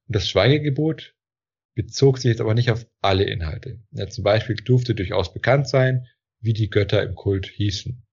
Und 0.08 0.16
das 0.16 0.28
Schweigegebot 0.28 1.16
bezog 1.76 2.18
sich 2.18 2.30
jetzt 2.30 2.42
aber 2.42 2.54
nicht 2.54 2.72
auf 2.72 2.86
alle 3.02 3.24
Inhalte. 3.24 3.80
Ja, 3.92 4.08
zum 4.08 4.24
Beispiel 4.24 4.56
durfte 4.56 4.96
durchaus 4.96 5.34
bekannt 5.34 5.68
sein, 5.68 6.08
wie 6.40 6.54
die 6.54 6.70
Götter 6.70 7.02
im 7.04 7.16
Kult 7.16 7.48
hießen. 7.48 8.06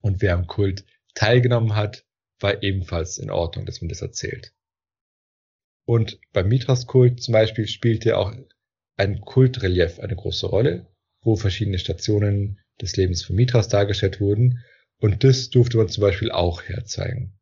Und 0.00 0.22
wer 0.22 0.34
am 0.34 0.46
Kult 0.46 0.84
teilgenommen 1.14 1.74
hat, 1.74 2.04
war 2.40 2.62
ebenfalls 2.62 3.18
in 3.18 3.30
Ordnung, 3.30 3.66
dass 3.66 3.80
man 3.80 3.88
das 3.88 4.02
erzählt. 4.02 4.52
Und 5.84 6.20
beim 6.32 6.48
Mithras-Kult 6.48 7.22
zum 7.22 7.32
Beispiel 7.32 7.66
spielte 7.66 8.16
auch 8.16 8.32
ein 8.96 9.20
Kultrelief 9.20 9.98
eine 9.98 10.16
große 10.16 10.46
Rolle, 10.46 10.86
wo 11.22 11.36
verschiedene 11.36 11.78
Stationen 11.78 12.60
des 12.80 12.96
Lebens 12.96 13.22
von 13.22 13.36
Mithras 13.36 13.68
dargestellt 13.68 14.20
wurden. 14.20 14.64
Und 14.98 15.24
das 15.24 15.50
durfte 15.50 15.76
man 15.76 15.88
zum 15.88 16.02
Beispiel 16.02 16.30
auch 16.30 16.62
herzeigen. 16.62 17.38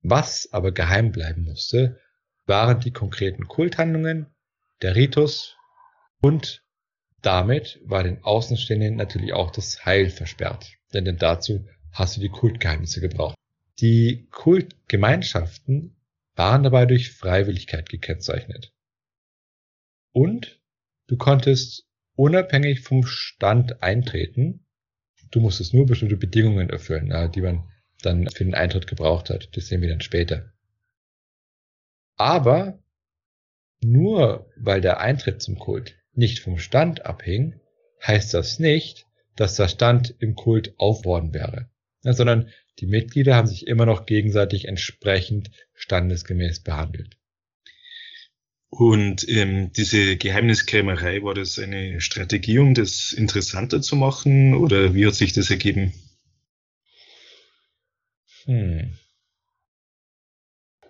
Was 0.00 0.52
aber 0.52 0.72
geheim 0.72 1.12
bleiben 1.12 1.44
musste, 1.44 2.00
waren 2.46 2.80
die 2.80 2.92
konkreten 2.92 3.48
Kulthandlungen, 3.48 4.26
der 4.82 4.96
Ritus 4.96 5.56
und 6.20 6.62
damit 7.20 7.80
war 7.84 8.02
den 8.02 8.22
Außenstehenden 8.24 8.96
natürlich 8.96 9.32
auch 9.32 9.50
das 9.50 9.84
Heil 9.84 10.10
versperrt, 10.10 10.76
denn, 10.92 11.04
denn 11.04 11.18
dazu 11.18 11.66
hast 11.92 12.16
du 12.16 12.20
die 12.20 12.28
Kultgeheimnisse 12.28 13.00
gebraucht. 13.00 13.36
Die 13.80 14.26
Kultgemeinschaften 14.30 15.96
waren 16.34 16.62
dabei 16.62 16.86
durch 16.86 17.12
Freiwilligkeit 17.12 17.88
gekennzeichnet. 17.88 18.72
Und 20.12 20.60
du 21.06 21.16
konntest 21.16 21.86
unabhängig 22.14 22.80
vom 22.80 23.04
Stand 23.04 23.82
eintreten. 23.82 24.66
Du 25.30 25.40
musstest 25.40 25.74
nur 25.74 25.86
bestimmte 25.86 26.16
Bedingungen 26.16 26.70
erfüllen, 26.70 27.32
die 27.32 27.40
man 27.40 27.68
dann 28.02 28.28
für 28.28 28.44
den 28.44 28.54
Eintritt 28.54 28.86
gebraucht 28.86 29.30
hat. 29.30 29.56
Das 29.56 29.66
sehen 29.66 29.80
wir 29.80 29.88
dann 29.88 30.00
später. 30.00 30.52
Aber 32.22 32.78
nur 33.82 34.48
weil 34.54 34.80
der 34.80 35.00
Eintritt 35.00 35.42
zum 35.42 35.58
Kult 35.58 35.96
nicht 36.12 36.38
vom 36.38 36.56
Stand 36.56 37.04
abhing, 37.04 37.58
heißt 38.06 38.32
das 38.32 38.60
nicht, 38.60 39.06
dass 39.34 39.56
der 39.56 39.66
Stand 39.66 40.14
im 40.20 40.36
Kult 40.36 40.72
aufworden 40.78 41.34
wäre, 41.34 41.68
sondern 42.02 42.48
die 42.78 42.86
Mitglieder 42.86 43.34
haben 43.34 43.48
sich 43.48 43.66
immer 43.66 43.86
noch 43.86 44.06
gegenseitig 44.06 44.66
entsprechend 44.68 45.50
standesgemäß 45.74 46.60
behandelt. 46.60 47.16
Und 48.68 49.28
ähm, 49.28 49.72
diese 49.72 50.16
Geheimniskrämerei, 50.16 51.24
war 51.24 51.34
das 51.34 51.58
eine 51.58 52.00
Strategie, 52.00 52.60
um 52.60 52.74
das 52.74 53.12
interessanter 53.12 53.82
zu 53.82 53.96
machen 53.96 54.54
oder 54.54 54.94
wie 54.94 55.06
hat 55.06 55.16
sich 55.16 55.32
das 55.32 55.50
ergeben? 55.50 55.92
Hm. 58.44 58.96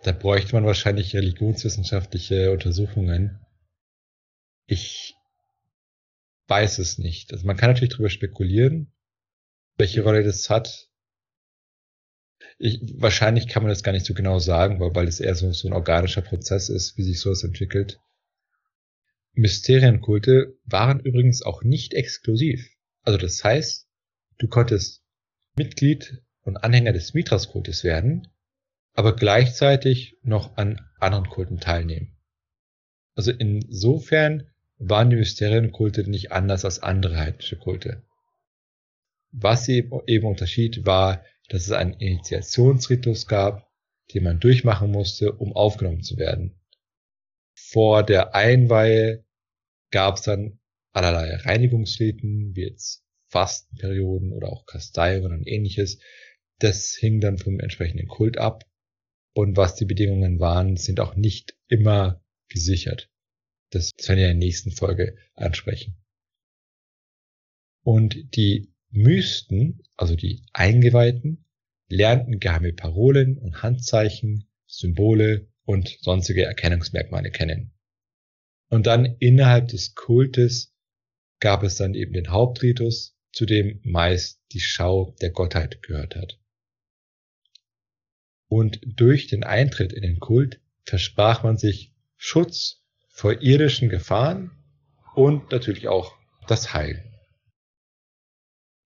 Da 0.03 0.11
bräuchte 0.11 0.55
man 0.55 0.65
wahrscheinlich 0.65 1.15
religionswissenschaftliche 1.15 2.51
Untersuchungen. 2.51 3.39
Ich 4.67 5.15
weiß 6.49 6.79
es 6.79 6.99
nicht. 6.99 7.33
Also 7.33 7.47
man 7.47 7.57
kann 7.57 7.71
natürlich 7.71 7.93
darüber 7.93 8.11
spekulieren, 8.11 8.93
welche 9.77 10.03
Rolle 10.03 10.25
das 10.25 10.51
hat. 10.51 10.89
Ich, 12.59 12.81
wahrscheinlich 12.97 13.47
kann 13.47 13.63
man 13.63 13.71
das 13.71 13.85
gar 13.85 13.93
nicht 13.93 14.07
so 14.07 14.15
genau 14.15 14.41
sagen, 14.41 14.81
weil, 14.81 14.95
weil 14.95 15.07
es 15.07 15.21
eher 15.21 15.37
so, 15.37 15.53
so 15.53 15.69
ein 15.69 15.75
organischer 15.75 16.23
Prozess 16.23 16.69
ist, 16.69 16.97
wie 16.97 17.05
sich 17.05 17.21
sowas 17.21 17.45
entwickelt. 17.45 18.01
Mysterienkulte 19.35 20.59
waren 20.65 20.99
übrigens 21.01 21.43
auch 21.43 21.63
nicht 21.63 21.95
exklusiv. 21.95 22.69
Also 23.03 23.19
das 23.19 23.43
heißt, 23.43 23.87
du 24.39 24.49
konntest 24.49 25.03
Mitglied 25.57 26.23
und 26.43 26.57
Anhänger 26.57 26.93
des 26.93 27.15
Mithras-Kultes 27.15 27.85
werden, 27.85 28.32
aber 28.95 29.17
gleichzeitig 29.17 30.17
noch 30.23 30.57
an 30.57 30.81
anderen 31.01 31.29
Kulten 31.29 31.61
teilnehmen. 31.61 32.17
Also 33.15 33.31
insofern 33.31 34.51
waren 34.79 35.11
die 35.11 35.17
Mysterienkulte 35.17 36.09
nicht 36.09 36.33
anders 36.33 36.65
als 36.65 36.81
andere 36.81 37.19
heidnische 37.19 37.57
Kulte. 37.57 38.03
Was 39.31 39.65
sie 39.65 39.91
eben 40.07 40.27
unterschied, 40.27 40.85
war, 40.85 41.25
dass 41.49 41.63
es 41.63 41.73
einen 41.73 41.95
Initiationsritus 41.95 43.27
gab, 43.27 43.71
den 44.13 44.25
man 44.25 44.41
durchmachen 44.41 44.91
musste, 44.91 45.33
um 45.33 45.55
aufgenommen 45.55 46.03
zu 46.03 46.17
werden. 46.17 46.61
Vor 47.55 48.03
der 48.03 48.35
Einweihe 48.35 49.25
gab 49.91 50.17
es 50.17 50.23
dann 50.23 50.59
allerlei 50.93 51.37
Reinigungsriten, 51.37 52.55
wie 52.55 52.69
jetzt 52.69 53.05
Fastenperioden 53.29 54.33
oder 54.33 54.49
auch 54.49 54.67
Kasteiungen 54.67 55.33
und 55.33 55.47
ähnliches. 55.47 55.99
Das 56.59 56.95
hing 56.95 57.21
dann 57.21 57.39
vom 57.39 57.61
entsprechenden 57.61 58.09
Kult 58.09 58.39
ab. 58.39 58.65
Und 59.35 59.57
was 59.57 59.75
die 59.77 59.87
Bedingungen 59.87 60.41
waren, 60.41 60.77
sind 60.77 61.01
auch 61.01 61.15
nicht 61.15 61.57
immer 61.69 62.23
gesichert. 62.49 63.11
Das 63.71 63.91
werden 64.07 64.19
wir 64.19 64.31
in 64.31 64.39
der 64.41 64.47
nächsten 64.47 64.71
Folge 64.71 65.17
ansprechen. 65.35 65.97
Und 67.83 68.37
die 68.37 68.73
Mysten, 68.91 69.83
also 69.97 70.15
die 70.15 70.45
Eingeweihten, 70.53 71.47
lernten 71.89 72.39
geheime 72.41 72.73
Parolen 72.73 73.39
und 73.39 73.63
Handzeichen, 73.63 74.49
Symbole 74.67 75.49
und 75.65 75.97
sonstige 76.01 76.45
Erkennungsmerkmale 76.45 77.31
kennen. 77.31 77.73
Und 78.69 78.87
dann 78.87 79.17
innerhalb 79.19 79.69
des 79.69 79.95
Kultes 79.95 80.75
gab 81.41 81.63
es 81.63 81.77
dann 81.77 81.95
eben 81.95 82.13
den 82.13 82.31
Hauptritus, 82.31 83.17
zu 83.33 83.47
dem 83.47 83.81
meist 83.83 84.41
die 84.53 84.61
Schau 84.61 85.15
der 85.21 85.31
Gottheit 85.31 85.83
gehört 85.83 86.17
hat. 86.17 86.39
Und 88.53 88.81
durch 88.85 89.29
den 89.29 89.45
Eintritt 89.45 89.95
in 89.95 90.03
den 90.03 90.21
Kult 90.21 90.61
versprach 90.85 91.43
man 91.43 91.57
sich 91.57 91.95
Schutz 92.19 92.85
vor 93.09 93.41
irdischen 93.41 93.89
Gefahren 93.89 94.51
und 95.15 95.51
natürlich 95.53 95.89
auch 95.89 96.15
das 96.49 96.75
Heil. 96.75 97.03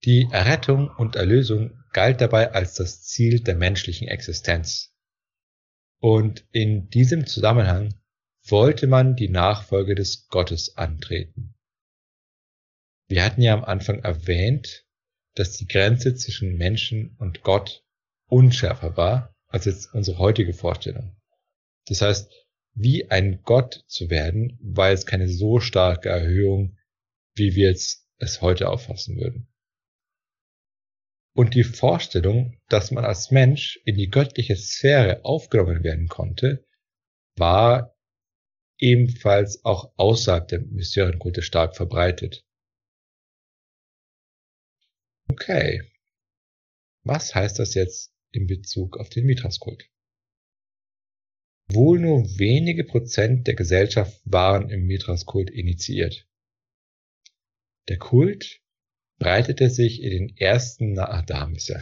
Die 0.05 0.29
Errettung 0.31 0.89
und 0.89 1.17
Erlösung 1.17 1.83
galt 1.93 2.21
dabei 2.21 2.53
als 2.53 2.75
das 2.75 3.03
Ziel 3.03 3.41
der 3.41 3.57
menschlichen 3.57 4.07
Existenz. 4.07 4.95
Und 5.99 6.47
in 6.53 6.89
diesem 6.91 7.27
Zusammenhang 7.27 7.93
wollte 8.45 8.87
man 8.87 9.17
die 9.17 9.31
Nachfolge 9.31 9.97
des 9.97 10.29
Gottes 10.29 10.77
antreten. 10.77 11.57
Wir 13.09 13.25
hatten 13.25 13.43
ja 13.43 13.53
am 13.53 13.65
Anfang 13.65 13.99
erwähnt, 14.05 14.87
dass 15.35 15.57
die 15.57 15.67
Grenze 15.67 16.15
zwischen 16.15 16.57
Menschen 16.57 17.17
und 17.19 17.43
Gott 17.43 17.85
unschärfer 18.29 18.97
war 18.97 19.33
als 19.49 19.65
jetzt 19.65 19.95
unsere 19.95 20.19
heutige 20.19 20.53
Vorstellung. 20.53 21.17
Das 21.87 22.03
heißt, 22.03 22.33
wie 22.75 23.11
ein 23.11 23.43
Gott 23.43 23.85
zu 23.87 24.11
werden, 24.11 24.59
war 24.61 24.91
jetzt 24.91 25.07
keine 25.07 25.29
so 25.29 25.61
starke 25.61 26.09
Erhöhung, 26.09 26.77
wie 27.35 27.55
wir 27.55 27.69
jetzt 27.69 28.07
es 28.19 28.43
heute 28.43 28.69
auffassen 28.69 29.17
würden. 29.17 29.49
Und 31.35 31.55
die 31.55 31.65
Vorstellung, 31.65 32.59
dass 32.69 32.91
man 32.91 33.05
als 33.05 33.31
Mensch 33.31 33.79
in 33.85 33.97
die 33.97 34.09
göttliche 34.09 34.57
Sphäre 34.57 35.25
aufgenommen 35.25 35.85
werden 35.85 36.09
konnte, 36.09 36.67
war 37.37 37.95
ebenfalls 38.79 39.65
auch 39.65 39.93
außerhalb 39.97 40.49
der 40.49 40.61
Mysterienkulte 40.61 41.43
stark 41.43 41.77
verbreitet. 41.77 42.45
Okay. 45.29 45.83
Was 47.05 47.35
heißt 47.35 47.59
das 47.59 47.75
jetzt 47.75 48.16
in 48.37 48.47
Bezug 48.47 48.99
auf 48.99 49.09
den 49.09 49.27
Mithras-Kult? 49.27 49.91
Wohl 51.69 51.99
nur 51.99 52.25
wenige 52.39 52.85
Prozent 52.85 53.47
der 53.47 53.55
Gesellschaft 53.55 54.21
waren 54.25 54.71
im 54.71 54.87
Mithras-Kult 54.87 55.51
initiiert. 55.51 56.29
Der 57.89 57.99
Kult 57.99 58.61
breitete 59.19 59.71
sich 59.71 60.03
in 60.03 60.11
den 60.11 60.37
ersten, 60.37 60.93
Na 60.93 61.09
ah, 61.09 61.23
da 61.23 61.51
ist 61.51 61.69
ja. 61.69 61.81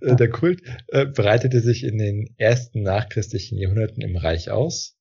der 0.16 0.30
Kult 0.30 0.62
äh, 0.88 1.06
breitete 1.06 1.60
sich 1.60 1.84
in 1.84 1.98
den 1.98 2.34
ersten 2.38 2.82
nachchristlichen 2.82 3.58
Jahrhunderten 3.58 4.02
im 4.02 4.16
Reich 4.16 4.50
aus. 4.50 4.96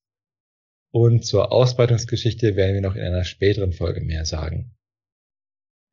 Und 0.92 1.26
zur 1.26 1.52
Ausbreitungsgeschichte 1.52 2.56
werden 2.56 2.74
wir 2.74 2.82
noch 2.82 2.96
in 2.96 3.04
einer 3.04 3.24
späteren 3.24 3.74
Folge 3.74 4.02
mehr 4.02 4.26
sagen. 4.26 4.76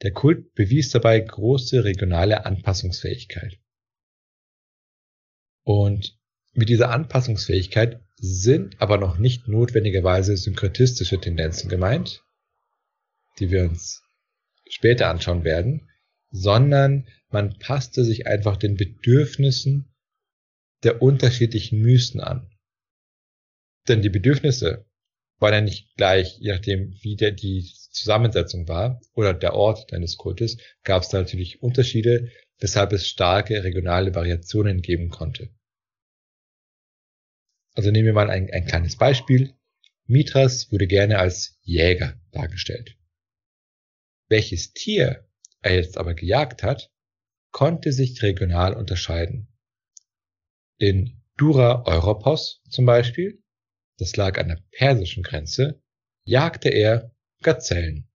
Der 0.03 0.13
Kult 0.13 0.55
bewies 0.55 0.91
dabei 0.91 1.21
große 1.21 1.85
regionale 1.85 2.47
Anpassungsfähigkeit. 2.47 3.59
Und 5.67 6.17
mit 6.53 6.69
dieser 6.69 6.91
Anpassungsfähigkeit 6.91 8.01
sind 8.15 8.81
aber 8.81 8.99
noch 8.99 9.19
nicht 9.19 9.49
notwendigerweise 9.49 10.37
synkretistische 10.37 11.21
Tendenzen 11.21 11.69
gemeint, 11.69 12.23
die 13.41 13.51
wir 13.51 13.65
uns 13.65 14.01
später 14.69 15.09
anschauen 15.09 15.43
werden, 15.43 15.91
sondern 16.31 17.09
man 17.31 17.59
passte 17.59 18.05
sich 18.05 18.29
einfach 18.29 18.57
den 18.57 18.77
Bedürfnissen 18.77 19.93
der 20.85 21.03
unterschiedlichen 21.03 21.81
Mysten 21.81 22.21
an. 22.21 22.49
Denn 23.89 24.03
die 24.03 24.09
Bedürfnisse 24.09 24.87
waren 25.39 25.53
ja 25.53 25.61
nicht 25.63 25.97
gleich, 25.97 26.39
je 26.39 26.53
nachdem, 26.53 26.97
wie 27.03 27.17
der, 27.17 27.33
die 27.33 27.69
Zusammensetzung 27.91 28.69
war 28.69 29.01
oder 29.15 29.35
der 29.35 29.55
Ort 29.55 29.91
deines 29.91 30.17
Kultes, 30.17 30.59
gab 30.85 31.03
es 31.03 31.09
da 31.09 31.19
natürlich 31.19 31.61
Unterschiede, 31.61 32.31
weshalb 32.61 32.93
es 32.93 33.09
starke 33.09 33.65
regionale 33.65 34.15
Variationen 34.15 34.81
geben 34.81 35.11
konnte. 35.11 35.51
Also 37.77 37.91
nehmen 37.91 38.07
wir 38.07 38.15
mal 38.15 38.31
ein, 38.31 38.51
ein 38.51 38.65
kleines 38.65 38.97
Beispiel. 38.97 39.55
Mithras 40.07 40.73
wurde 40.73 40.87
gerne 40.87 41.19
als 41.19 41.59
Jäger 41.63 42.19
dargestellt. 42.33 42.97
Welches 44.29 44.73
Tier 44.73 45.29
er 45.61 45.75
jetzt 45.75 45.99
aber 45.99 46.15
gejagt 46.15 46.63
hat, 46.63 46.91
konnte 47.53 47.93
sich 47.93 48.23
regional 48.23 48.75
unterscheiden. 48.75 49.49
In 50.79 51.23
Dura 51.37 51.85
Europos 51.85 52.63
zum 52.71 52.87
Beispiel, 52.87 53.43
das 53.99 54.17
lag 54.17 54.39
an 54.39 54.49
der 54.49 54.63
persischen 54.71 55.23
Grenze, 55.23 55.83
jagte 56.25 56.71
er 56.71 57.15
Gazellen. 57.43 58.09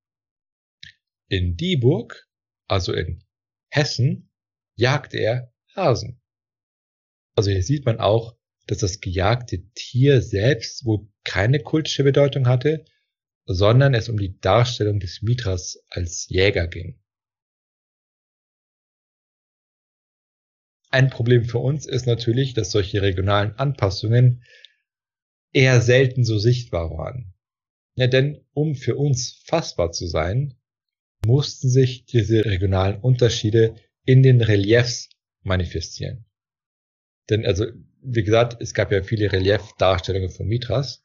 In 1.28 1.55
Dieburg, 1.55 2.28
also 2.68 2.93
in 2.93 3.24
Hessen, 3.70 4.32
jagte 4.76 5.18
er 5.20 5.53
Hasen. 5.76 6.20
Also 7.36 7.51
hier 7.51 7.64
sieht 7.64 7.86
man 7.86 7.99
auch, 7.99 8.38
dass 8.72 8.78
das 8.78 9.01
gejagte 9.01 9.61
Tier 9.76 10.22
selbst 10.22 10.86
wohl 10.86 11.05
keine 11.26 11.59
kultische 11.59 12.05
Bedeutung 12.05 12.47
hatte, 12.47 12.86
sondern 13.45 13.93
es 13.93 14.07
um 14.07 14.17
die 14.17 14.39
Darstellung 14.39 15.01
des 15.01 15.22
Mithras 15.22 15.84
als 15.89 16.30
Jäger 16.30 16.67
ging. 16.67 16.97
Ein 20.89 21.09
Problem 21.09 21.43
für 21.43 21.57
uns 21.57 21.86
ist 21.86 22.07
natürlich, 22.07 22.53
dass 22.53 22.72
solche 22.72 23.01
regionalen 23.01 23.57
Anpassungen 23.57 24.45
eher 25.51 25.82
selten 25.82 26.24
so 26.24 26.39
sichtbar 26.39 26.91
waren. 26.91 27.34
Ja, 27.95 28.07
denn 28.07 28.45
um 28.53 28.76
für 28.76 28.95
uns 28.95 29.43
fassbar 29.47 29.91
zu 29.91 30.07
sein, 30.07 30.57
mussten 31.26 31.67
sich 31.67 32.05
diese 32.05 32.45
regionalen 32.45 33.01
Unterschiede 33.01 33.76
in 34.05 34.24
den 34.24 34.39
Reliefs 34.39 35.09
manifestieren. 35.41 36.24
Denn 37.30 37.45
also, 37.45 37.65
wie 38.04 38.24
gesagt, 38.24 38.62
es 38.62 38.74
gab 38.74 38.91
ja 38.91 39.04
viele 39.04 39.32
Reliefdarstellungen 39.32 40.30
von 40.30 40.47
Mithras 40.47 41.04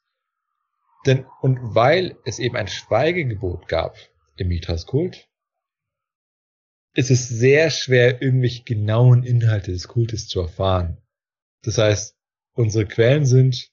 denn, 1.07 1.25
und 1.41 1.59
weil 1.61 2.17
es 2.25 2.39
eben 2.39 2.57
ein 2.57 2.67
Schweigegebot 2.67 3.69
gab 3.69 3.97
im 4.37 4.49
Mithras-Kult, 4.49 5.29
ist 6.95 7.11
es 7.11 7.29
sehr 7.29 7.71
schwer, 7.71 8.21
irgendwelche 8.21 8.65
genauen 8.65 9.23
Inhalte 9.23 9.71
des 9.71 9.87
Kultes 9.87 10.27
zu 10.29 10.41
erfahren. 10.41 10.99
Das 11.63 11.79
heißt, 11.79 12.17
unsere 12.55 12.87
Quellen 12.87 13.25
sind 13.25 13.71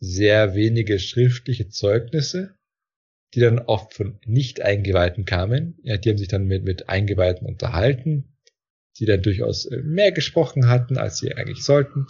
sehr 0.00 0.54
wenige 0.54 0.98
schriftliche 0.98 1.68
Zeugnisse, 1.68 2.56
die 3.34 3.40
dann 3.40 3.60
oft 3.60 3.94
von 3.94 4.18
Nicht-Eingeweihten 4.24 5.24
kamen. 5.24 5.78
Ja, 5.84 5.96
die 5.96 6.10
haben 6.10 6.18
sich 6.18 6.28
dann 6.28 6.46
mit, 6.46 6.64
mit 6.64 6.88
Eingeweihten 6.88 7.46
unterhalten, 7.46 8.36
die 8.98 9.06
dann 9.06 9.22
durchaus 9.22 9.66
äh, 9.66 9.82
mehr 9.82 10.10
gesprochen 10.10 10.68
hatten, 10.68 10.98
als 10.98 11.18
sie 11.18 11.34
eigentlich 11.34 11.62
sollten. 11.62 12.06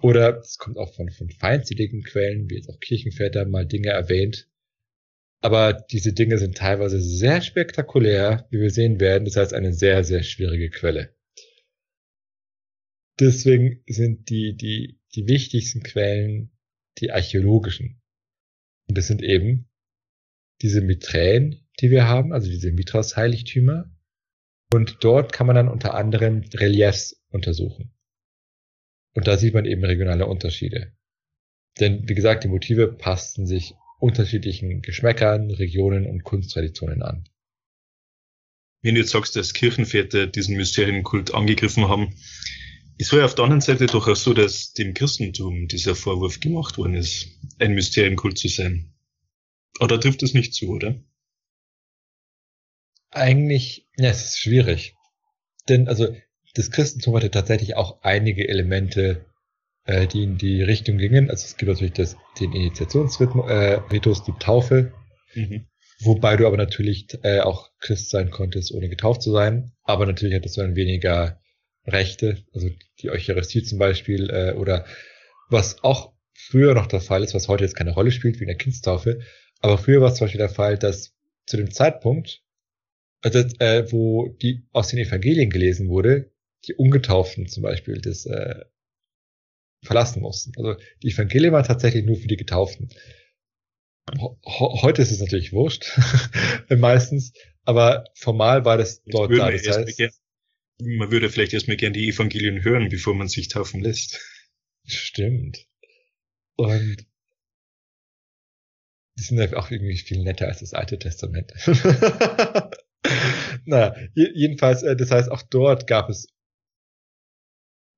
Oder 0.00 0.38
es 0.38 0.58
kommt 0.58 0.78
auch 0.78 0.94
von, 0.94 1.10
von 1.10 1.30
feindseligen 1.30 2.02
Quellen, 2.02 2.48
wie 2.48 2.56
jetzt 2.56 2.68
auch 2.68 2.80
Kirchenväter 2.80 3.44
mal 3.44 3.66
Dinge 3.66 3.90
erwähnt. 3.90 4.48
Aber 5.40 5.72
diese 5.72 6.12
Dinge 6.12 6.38
sind 6.38 6.56
teilweise 6.56 7.00
sehr 7.00 7.42
spektakulär, 7.42 8.46
wie 8.50 8.60
wir 8.60 8.70
sehen 8.70 9.00
werden. 9.00 9.24
Das 9.24 9.36
heißt, 9.36 9.52
eine 9.52 9.72
sehr, 9.72 10.04
sehr 10.04 10.22
schwierige 10.22 10.70
Quelle. 10.70 11.14
Deswegen 13.20 13.82
sind 13.86 14.30
die, 14.30 14.56
die, 14.56 15.00
die 15.14 15.26
wichtigsten 15.26 15.82
Quellen 15.82 16.52
die 16.98 17.10
archäologischen. 17.10 18.00
Und 18.88 18.98
das 18.98 19.06
sind 19.06 19.22
eben 19.22 19.68
diese 20.60 20.80
Miträen, 20.80 21.66
die 21.80 21.90
wir 21.90 22.06
haben, 22.06 22.32
also 22.32 22.48
diese 22.48 22.72
Mithras-Heiligtümer. 22.72 23.90
Und 24.72 24.98
dort 25.00 25.32
kann 25.32 25.46
man 25.46 25.56
dann 25.56 25.68
unter 25.68 25.94
anderem 25.94 26.44
Reliefs 26.54 27.22
untersuchen. 27.28 27.92
Und 29.14 29.26
da 29.26 29.36
sieht 29.36 29.54
man 29.54 29.64
eben 29.64 29.84
regionale 29.84 30.26
Unterschiede. 30.26 30.92
Denn, 31.80 32.08
wie 32.08 32.14
gesagt, 32.14 32.44
die 32.44 32.48
Motive 32.48 32.88
passten 32.88 33.46
sich 33.46 33.74
unterschiedlichen 33.98 34.82
Geschmäckern, 34.82 35.50
Regionen 35.50 36.06
und 36.06 36.24
Kunsttraditionen 36.24 37.02
an. 37.02 37.28
Wenn 38.82 38.96
du 38.96 39.00
jetzt 39.00 39.12
sagst, 39.12 39.36
dass 39.36 39.54
Kirchenväter 39.54 40.26
diesen 40.26 40.56
Mysterienkult 40.56 41.34
angegriffen 41.34 41.88
haben, 41.88 42.14
es 42.98 43.12
war 43.12 43.20
ja 43.20 43.24
auf 43.24 43.34
der 43.34 43.44
anderen 43.44 43.60
Seite 43.60 43.86
doch 43.86 44.08
auch 44.08 44.16
so, 44.16 44.34
dass 44.34 44.72
dem 44.72 44.92
Christentum 44.94 45.68
dieser 45.68 45.94
Vorwurf 45.94 46.40
gemacht 46.40 46.78
worden 46.78 46.94
ist, 46.94 47.28
ein 47.58 47.74
Mysterienkult 47.74 48.38
zu 48.38 48.48
sein. 48.48 48.92
Oder 49.80 49.98
trifft 49.98 50.22
es 50.22 50.34
nicht 50.34 50.54
zu, 50.54 50.68
oder? 50.68 51.00
Eigentlich, 53.10 53.88
ja, 53.96 54.10
es 54.10 54.24
ist 54.24 54.38
schwierig. 54.38 54.94
Denn, 55.68 55.88
also, 55.88 56.14
das 56.54 56.70
Christentum 56.70 57.16
hatte 57.16 57.30
tatsächlich 57.30 57.76
auch 57.76 58.02
einige 58.02 58.48
Elemente, 58.48 59.24
äh, 59.84 60.06
die 60.06 60.22
in 60.22 60.38
die 60.38 60.62
Richtung 60.62 60.98
gingen. 60.98 61.30
Also 61.30 61.44
es 61.46 61.56
gibt 61.56 61.70
natürlich 61.70 61.94
das, 61.94 62.16
den 62.40 62.52
Initiationsritus, 62.52 63.48
äh, 63.48 63.80
die 64.26 64.38
Taufe, 64.38 64.92
mhm. 65.34 65.66
wobei 66.00 66.36
du 66.36 66.46
aber 66.46 66.56
natürlich 66.56 67.08
äh, 67.22 67.40
auch 67.40 67.70
Christ 67.80 68.10
sein 68.10 68.30
konntest, 68.30 68.72
ohne 68.72 68.88
getauft 68.88 69.22
zu 69.22 69.32
sein. 69.32 69.72
Aber 69.82 70.06
natürlich 70.06 70.34
hattest 70.34 70.56
du 70.56 70.60
dann 70.60 70.76
weniger 70.76 71.40
Rechte, 71.86 72.44
also 72.52 72.68
die 73.00 73.10
Eucharistie 73.10 73.62
zum 73.62 73.78
Beispiel, 73.78 74.30
äh, 74.30 74.52
oder 74.52 74.84
was 75.48 75.82
auch 75.82 76.12
früher 76.32 76.74
noch 76.74 76.86
der 76.86 77.00
Fall 77.00 77.24
ist, 77.24 77.34
was 77.34 77.48
heute 77.48 77.64
jetzt 77.64 77.74
keine 77.74 77.92
Rolle 77.92 78.12
spielt, 78.12 78.36
wie 78.38 78.44
in 78.44 78.48
der 78.48 78.56
Kindstaufe, 78.56 79.20
aber 79.62 79.78
früher 79.78 80.00
war 80.00 80.10
es 80.10 80.16
zum 80.16 80.26
Beispiel 80.26 80.40
der 80.40 80.48
Fall, 80.48 80.76
dass 80.76 81.14
zu 81.46 81.56
dem 81.56 81.70
Zeitpunkt, 81.70 82.42
also, 83.22 83.38
äh, 83.60 83.90
wo 83.90 84.28
die 84.28 84.66
aus 84.72 84.88
den 84.88 84.98
Evangelien 84.98 85.50
gelesen 85.50 85.88
wurde, 85.88 86.31
die 86.66 86.74
Ungetauften 86.74 87.48
zum 87.48 87.62
Beispiel 87.62 88.00
das 88.00 88.26
äh, 88.26 88.64
verlassen 89.84 90.22
mussten. 90.22 90.52
Also 90.56 90.80
die 91.02 91.10
Evangelien 91.10 91.52
waren 91.52 91.64
tatsächlich 91.64 92.04
nur 92.04 92.16
für 92.16 92.28
die 92.28 92.36
Getauften. 92.36 92.88
heute 94.46 95.02
ist 95.02 95.10
es 95.10 95.20
natürlich 95.20 95.52
wurscht, 95.52 95.98
meistens, 96.68 97.32
aber 97.64 98.04
formal 98.14 98.64
war 98.64 98.78
das 98.78 99.02
dort 99.04 99.32
da. 99.32 99.50
Das 99.50 99.66
heißt, 99.66 99.96
gern, 99.96 100.10
man 100.80 101.10
würde 101.10 101.30
vielleicht 101.30 101.52
erstmal 101.52 101.76
gern 101.76 101.92
die 101.92 102.08
Evangelien 102.08 102.64
hören, 102.64 102.88
bevor 102.88 103.14
man 103.14 103.28
sich 103.28 103.48
taufen 103.48 103.80
lässt. 103.80 104.20
Stimmt. 104.84 105.66
Und 106.56 107.06
die 109.18 109.22
sind 109.22 109.54
auch 109.54 109.70
irgendwie 109.70 109.98
viel 109.98 110.22
netter 110.22 110.48
als 110.48 110.60
das 110.60 110.74
Alte 110.74 110.98
Testament. 110.98 111.52
naja, 113.64 113.94
jedenfalls, 114.14 114.82
äh, 114.82 114.96
das 114.96 115.10
heißt, 115.10 115.30
auch 115.30 115.42
dort 115.42 115.86
gab 115.86 116.08
es 116.08 116.28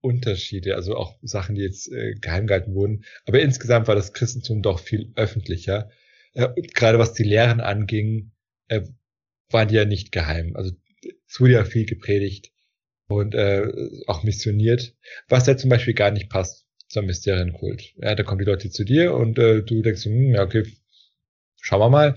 Unterschiede, 0.05 0.77
also 0.77 0.97
auch 0.97 1.19
Sachen, 1.23 1.55
die 1.55 1.63
jetzt 1.63 1.91
äh, 1.91 2.15
geheim 2.15 2.47
gehalten 2.47 2.75
wurden. 2.75 3.05
Aber 3.25 3.41
insgesamt 3.41 3.89
war 3.89 3.95
das 3.95 4.13
Christentum 4.13 4.63
doch 4.63 4.79
viel 4.79 5.13
öffentlicher. 5.17 5.91
Äh, 6.35 6.49
gerade 6.75 6.99
was 6.99 7.15
die 7.15 7.25
Lehren 7.25 7.61
anging, 7.61 8.33
äh, 8.69 8.83
waren 9.51 9.69
die 9.69 9.75
ja 9.75 9.85
nicht 9.85 10.13
geheim. 10.13 10.55
Also 10.57 10.73
es 11.27 11.41
wurde 11.41 11.55
ja 11.55 11.65
viel 11.65 11.87
gepredigt 11.87 12.53
und 13.09 13.35
äh, 13.35 13.67
auch 14.07 14.23
missioniert, 14.23 14.95
was 15.29 15.47
ja 15.47 15.57
zum 15.57 15.71
Beispiel 15.71 15.95
gar 15.95 16.11
nicht 16.11 16.29
passt 16.29 16.67
zum 16.89 17.07
Mysterienkult. 17.07 17.95
Ja, 17.97 18.15
da 18.15 18.23
kommen 18.23 18.39
die 18.39 18.45
Leute 18.45 18.71
zu 18.71 18.85
dir 18.85 19.15
und 19.15 19.39
äh, 19.39 19.63
du 19.63 19.83
denkst, 19.83 20.05
hm, 20.05 20.35
ja, 20.35 20.43
okay, 20.43 20.65
schauen 21.61 21.81
wir 21.81 21.91
mal, 21.91 22.15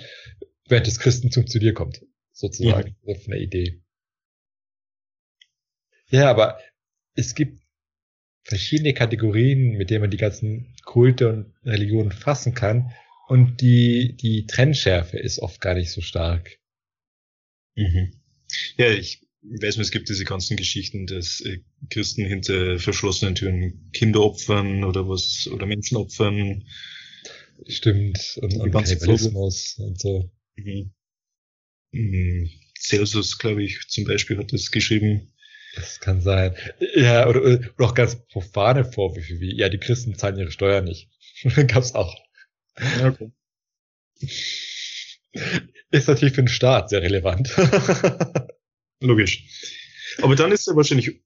während 0.68 0.88
das 0.88 1.00
Christentum 1.00 1.48
zu 1.48 1.60
dir 1.60 1.74
kommt, 1.74 2.02
sozusagen, 2.34 2.96
so 3.06 3.14
von 3.14 3.32
der 3.32 3.42
Idee. 3.42 3.82
Ja, 6.10 6.30
aber 6.30 6.60
es 7.16 7.34
gibt 7.34 7.62
verschiedene 8.48 8.94
Kategorien, 8.94 9.74
mit 9.78 9.90
denen 9.90 10.02
man 10.02 10.12
die 10.12 10.18
ganzen 10.18 10.74
Kulte 10.86 11.30
und 11.30 11.54
Religionen 11.66 12.12
fassen 12.12 12.54
kann. 12.54 12.92
Und 13.28 13.60
die, 13.60 14.16
die 14.16 14.48
Trennschärfe 14.48 15.20
ist 15.20 15.40
oft 15.40 15.60
gar 15.60 15.74
nicht 15.74 15.92
so 15.92 16.00
stark. 16.00 16.58
Mhm. 17.76 18.14
Ja, 18.78 18.90
ich 18.90 19.22
weiß, 19.44 19.78
es 19.78 19.92
gibt 19.92 20.08
diese 20.08 20.24
ganzen 20.24 20.56
Geschichten, 20.56 21.08
dass 21.08 21.42
äh, 21.42 21.60
Christen 21.90 22.26
hinter 22.26 22.80
verschlossenen 22.80 23.36
Türen 23.36 23.90
Kinder 23.92 24.22
opfern 24.22 24.86
oder 24.86 25.10
was, 25.10 25.50
oder 25.52 25.66
Menschen 25.66 25.98
opfern. 25.98 26.66
Stimmt. 27.68 28.38
Und, 28.42 28.56
und 28.56 28.72
Kannibalismus 28.72 29.76
und 29.78 30.00
so. 30.00 30.32
Mhm. 30.56 30.94
Mhm. 31.92 32.50
Celsus, 32.80 33.38
glaube 33.40 33.64
ich, 33.64 33.88
zum 33.90 34.06
Beispiel 34.06 34.38
hat 34.38 34.54
das 34.54 34.72
geschrieben. 34.72 35.34
Das 35.78 36.00
kann 36.00 36.22
sein. 36.22 36.56
Ja, 36.96 37.28
oder, 37.28 37.42
oder 37.42 37.72
auch 37.78 37.94
ganz 37.94 38.16
profane 38.28 38.84
Vorwürfe 38.84 39.40
wie, 39.40 39.56
ja, 39.56 39.70
die 39.70 39.78
Christen 39.78 40.16
zahlen 40.16 40.38
ihre 40.38 40.52
Steuern 40.52 40.86
nicht. 40.86 41.10
Gab's 41.68 41.94
auch. 41.94 42.16
Okay. 42.76 43.32
Ist 45.92 46.08
natürlich 46.08 46.34
für 46.34 46.42
den 46.42 46.48
Staat 46.48 46.90
sehr 46.90 47.04
relevant. 47.04 47.56
Logisch. 49.00 49.46
Aber 50.22 50.36
dann 50.36 50.52
ist 50.52 50.68
er 50.68 50.76
wahrscheinlich, 50.76 51.22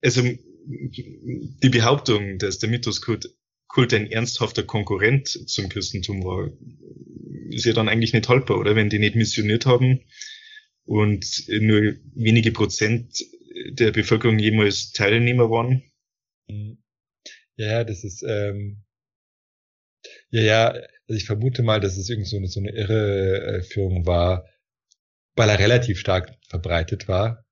also 0.00 0.22
die 0.22 1.68
Behauptung, 1.68 2.38
dass 2.38 2.58
der 2.58 2.68
Mythoskult 2.68 3.34
Kult 3.66 3.92
ein 3.92 4.06
ernsthafter 4.06 4.62
Konkurrent 4.62 5.28
zum 5.28 5.68
Christentum 5.68 6.24
war, 6.24 6.50
ist 7.50 7.64
ja 7.64 7.72
dann 7.72 7.88
eigentlich 7.88 8.12
nicht 8.12 8.28
haltbar, 8.28 8.58
oder? 8.58 8.76
Wenn 8.76 8.90
die 8.90 9.00
nicht 9.00 9.16
missioniert 9.16 9.66
haben 9.66 10.04
und 10.84 11.26
nur 11.48 11.96
wenige 12.14 12.52
Prozent 12.52 13.18
der 13.80 13.92
Bevölkerung 13.92 14.38
jemals 14.38 14.92
Teilnehmer 14.92 15.50
waren. 15.50 15.82
Mhm. 16.48 16.78
Ja, 17.56 17.84
das 17.84 18.04
ist, 18.04 18.22
ähm, 18.22 18.82
ja, 20.30 20.42
ja, 20.42 20.68
also 20.68 21.16
ich 21.16 21.24
vermute 21.24 21.62
mal, 21.62 21.80
dass 21.80 21.96
es 21.96 22.08
irgend 22.10 22.26
so 22.26 22.36
eine, 22.36 22.48
so 22.48 22.60
eine 22.60 22.70
Irreführung 22.70 24.06
war, 24.06 24.46
weil 25.36 25.48
er 25.48 25.58
relativ 25.58 25.98
stark 25.98 26.34
verbreitet 26.48 27.08
war 27.08 27.44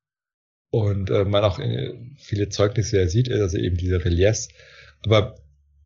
und 0.70 1.10
äh, 1.10 1.24
man 1.24 1.44
auch 1.44 1.58
äh, 1.58 1.94
viele 2.18 2.48
Zeugnisse 2.48 3.08
sieht, 3.08 3.30
also 3.30 3.56
eben 3.56 3.76
diese 3.76 4.04
Reliefs. 4.04 4.48
Aber 5.02 5.36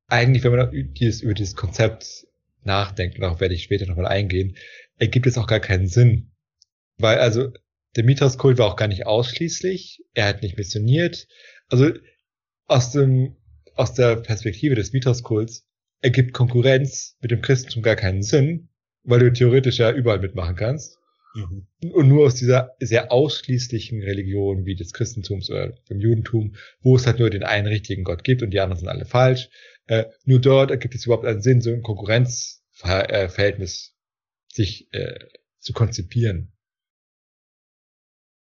eigentlich, 0.06 0.44
wenn 0.44 0.56
man 0.56 0.94
dieses, 0.94 1.20
über 1.20 1.34
dieses 1.34 1.54
Konzept 1.54 2.26
nachdenkt, 2.64 3.20
darauf 3.20 3.40
werde 3.40 3.54
ich 3.54 3.64
später 3.64 3.86
nochmal 3.86 4.06
eingehen, 4.06 4.56
ergibt 4.96 5.26
es 5.26 5.38
auch 5.38 5.46
gar 5.46 5.60
keinen 5.60 5.88
Sinn. 5.88 6.32
Weil 6.98 7.18
also 7.18 7.52
der 7.96 8.04
Mithras-Kult 8.04 8.58
war 8.58 8.66
auch 8.66 8.76
gar 8.76 8.88
nicht 8.88 9.06
ausschließlich, 9.06 10.04
er 10.14 10.26
hat 10.26 10.42
nicht 10.42 10.56
missioniert. 10.56 11.26
Also 11.68 11.90
aus 12.66 12.92
dem 12.92 13.36
aus 13.74 13.94
der 13.94 14.16
Perspektive 14.16 14.74
des 14.74 14.92
Mithras-Kults 14.92 15.64
ergibt 16.00 16.32
Konkurrenz 16.32 17.16
mit 17.20 17.30
dem 17.30 17.42
Christentum 17.42 17.82
gar 17.82 17.96
keinen 17.96 18.22
Sinn, 18.22 18.70
weil 19.04 19.20
du 19.20 19.32
theoretisch 19.32 19.78
ja 19.78 19.92
überall 19.92 20.18
mitmachen 20.18 20.56
kannst. 20.56 20.98
Mhm. 21.34 21.68
Und 21.92 22.08
nur 22.08 22.26
aus 22.26 22.34
dieser 22.34 22.74
sehr 22.80 23.12
ausschließlichen 23.12 24.02
Religion 24.02 24.66
wie 24.66 24.74
des 24.74 24.92
Christentums 24.92 25.50
oder 25.50 25.74
dem 25.90 26.00
Judentum, 26.00 26.56
wo 26.80 26.96
es 26.96 27.06
halt 27.06 27.20
nur 27.20 27.30
den 27.30 27.44
einen 27.44 27.68
richtigen 27.68 28.02
Gott 28.02 28.24
gibt 28.24 28.42
und 28.42 28.50
die 28.50 28.60
anderen 28.60 28.80
sind 28.80 28.88
alle 28.88 29.04
falsch, 29.04 29.48
äh, 29.86 30.06
nur 30.24 30.40
dort 30.40 30.70
ergibt 30.70 30.94
es 30.94 31.06
überhaupt 31.06 31.24
einen 31.24 31.42
Sinn, 31.42 31.60
so 31.60 31.72
ein 31.72 31.82
Konkurrenzverhältnis 31.82 33.94
sich 34.52 34.88
äh, 34.92 35.18
zu 35.58 35.72
konzipieren. 35.72 36.52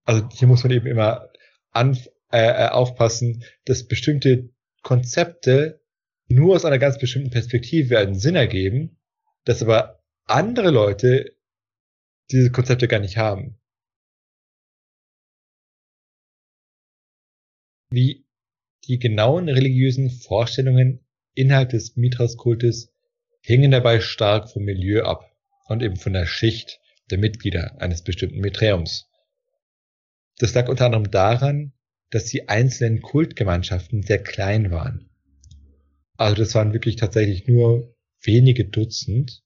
Also 0.06 0.28
hier 0.30 0.48
muss 0.48 0.64
man 0.64 0.72
eben 0.72 0.88
immer 0.88 1.30
an, 1.72 1.98
äh, 2.32 2.66
äh, 2.66 2.70
aufpassen, 2.70 3.44
dass 3.66 3.88
bestimmte 3.88 4.50
Konzepte 4.82 5.82
nur 6.28 6.56
aus 6.56 6.66
einer 6.66 6.80
ganz 6.80 6.98
bestimmten 7.00 7.32
Perspektive 7.32 8.00
einen 8.00 8.16
Sinn 8.16 8.36
ergeben, 8.36 8.98
dass 9.44 9.62
aber 9.62 10.04
andere 10.26 10.72
Leute 10.72 11.36
diese 12.32 12.52
Konzepte 12.52 12.88
gar 12.88 13.00
nicht 13.00 13.18
haben. 13.18 13.60
Wie 17.90 18.26
die 18.88 19.00
genauen 19.00 19.50
religiösen 19.50 20.10
Vorstellungen 20.10 21.06
innerhalb 21.34 21.70
des 21.70 21.96
Mithras-Kultes 21.96 22.94
hingen 23.42 23.72
dabei 23.72 24.02
stark 24.02 24.52
vom 24.52 24.64
Milieu 24.64 25.04
ab 25.04 25.32
und 25.68 25.82
eben 25.82 25.96
von 25.96 26.14
der 26.14 26.26
Schicht 26.26 26.80
der 27.12 27.18
Mitglieder 27.18 27.80
eines 27.80 28.04
bestimmten 28.04 28.40
Miträums. 28.40 29.08
Das 30.38 30.54
lag 30.54 30.68
unter 30.68 30.86
anderem 30.86 31.12
daran, 31.12 31.74
dass 32.10 32.26
die 32.26 32.50
einzelnen 32.50 33.02
Kultgemeinschaften 33.02 34.04
sehr 34.04 34.22
klein 34.22 34.72
waren. 34.72 35.10
Also 36.18 36.36
das 36.36 36.56
waren 36.56 36.74
wirklich 36.74 36.96
tatsächlich 36.96 37.48
nur 37.48 37.96
wenige 38.22 38.66
Dutzend. 38.66 39.44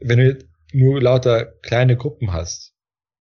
Wenn 0.00 0.18
du 0.18 0.38
nur 0.72 1.00
lauter 1.00 1.46
kleine 1.62 1.96
Gruppen 1.96 2.32
hast, 2.32 2.74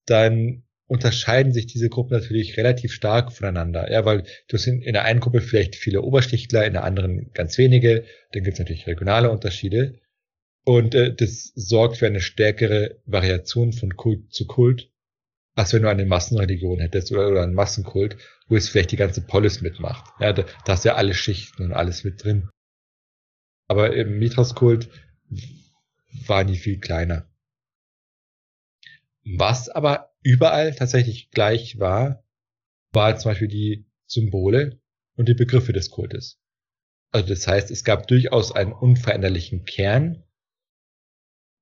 dann 0.07 0.65
unterscheiden 0.87 1.53
sich 1.53 1.67
diese 1.67 1.89
Gruppen 1.89 2.15
natürlich 2.15 2.57
relativ 2.57 2.93
stark 2.93 3.33
voneinander. 3.33 3.91
Ja, 3.91 4.05
weil 4.05 4.25
du 4.49 4.57
in, 4.57 4.83
in 4.83 4.93
der 4.93 5.05
einen 5.05 5.21
Gruppe 5.21 5.41
vielleicht 5.41 5.77
viele 5.77 6.03
Oberstichtler, 6.03 6.67
in 6.67 6.73
der 6.73 6.85
anderen 6.85 7.31
ganz 7.33 7.59
wenige. 7.59 8.05
Dann 8.33 8.43
gibt 8.43 8.55
es 8.55 8.59
natürlich 8.59 8.87
regionale 8.87 9.31
Unterschiede. 9.31 10.01
Und 10.65 10.95
äh, 10.95 11.15
das 11.15 11.53
sorgt 11.55 11.99
für 11.99 12.07
eine 12.07 12.21
stärkere 12.21 13.01
Variation 13.07 13.73
von 13.73 13.97
Kult 13.97 14.33
zu 14.33 14.47
Kult, 14.47 14.90
als 15.61 15.75
wenn 15.75 15.83
du 15.83 15.91
eine 15.91 16.07
Massenreligion 16.07 16.81
hättest 16.81 17.13
oder, 17.13 17.29
oder 17.29 17.43
einen 17.43 17.53
Massenkult, 17.55 18.17
wo 18.49 18.57
es 18.57 18.71
vielleicht 18.71 18.93
die 18.93 18.97
ganze 18.97 19.21
Polis 19.21 19.61
mitmacht. 19.61 20.11
Ja, 20.19 20.33
da, 20.33 20.45
da 20.65 20.73
hast 20.73 20.87
ja 20.87 20.95
alle 20.95 21.13
Schichten 21.13 21.65
und 21.65 21.73
alles 21.73 22.03
mit 22.03 22.25
drin. 22.25 22.49
Aber 23.69 23.95
im 23.95 24.19
Mithras-Kult 24.19 24.89
war 26.27 26.45
nie 26.45 26.57
viel 26.57 26.81
kleiner. 26.81 27.29
Was 29.37 29.69
aber 29.69 30.15
überall 30.23 30.75
tatsächlich 30.75 31.31
gleich 31.31 31.79
war, 31.79 32.25
war 32.93 33.17
zum 33.19 33.33
Beispiel 33.33 33.49
die 33.49 33.87
Symbole 34.07 34.81
und 35.17 35.29
die 35.29 35.35
Begriffe 35.35 35.75
des 35.75 35.91
Kultes. 35.91 36.41
Also 37.13 37.29
das 37.29 37.47
heißt, 37.47 37.71
es 37.71 37.85
gab 37.85 38.09
durchaus 38.09 38.51
einen 38.51 38.73
unveränderlichen 38.73 39.67
Kern, 39.67 40.25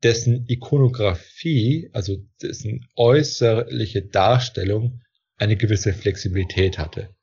dessen 0.03 0.47
Ikonografie, 0.49 1.91
also 1.93 2.17
dessen 2.41 2.89
äußerliche 2.95 4.03
Darstellung 4.03 5.01
eine 5.37 5.57
gewisse 5.57 5.93
Flexibilität 5.93 6.79
hatte. 6.79 7.15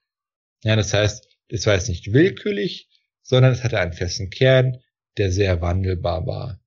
Ja, 0.63 0.75
das 0.75 0.93
heißt, 0.93 1.27
es 1.49 1.65
war 1.65 1.75
jetzt 1.75 1.89
nicht 1.89 2.11
willkürlich, 2.11 2.89
sondern 3.21 3.53
es 3.53 3.63
hatte 3.63 3.79
einen 3.79 3.93
festen 3.93 4.29
Kern, 4.29 4.81
der 5.17 5.31
sehr 5.31 5.61
wandelbar 5.61 6.25
war. 6.25 6.61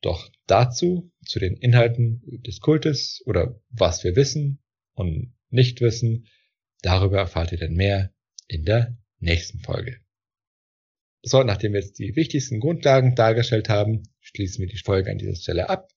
Doch 0.00 0.30
dazu, 0.46 1.10
zu 1.24 1.38
den 1.38 1.56
Inhalten 1.56 2.22
des 2.42 2.60
Kultes 2.60 3.22
oder 3.26 3.60
was 3.70 4.04
wir 4.04 4.16
wissen 4.16 4.62
und 4.92 5.34
nicht 5.48 5.80
wissen, 5.80 6.26
darüber 6.82 7.18
erfahrt 7.18 7.52
ihr 7.52 7.58
dann 7.58 7.74
mehr 7.74 8.12
in 8.46 8.64
der 8.64 8.98
nächsten 9.18 9.60
Folge. 9.60 10.03
So, 11.26 11.42
nachdem 11.42 11.72
wir 11.72 11.80
jetzt 11.80 11.98
die 11.98 12.16
wichtigsten 12.16 12.60
Grundlagen 12.60 13.14
dargestellt 13.14 13.70
haben, 13.70 14.02
schließen 14.20 14.60
wir 14.60 14.68
die 14.68 14.78
Folge 14.78 15.10
an 15.10 15.16
dieser 15.16 15.34
Stelle 15.36 15.70
ab. 15.70 15.90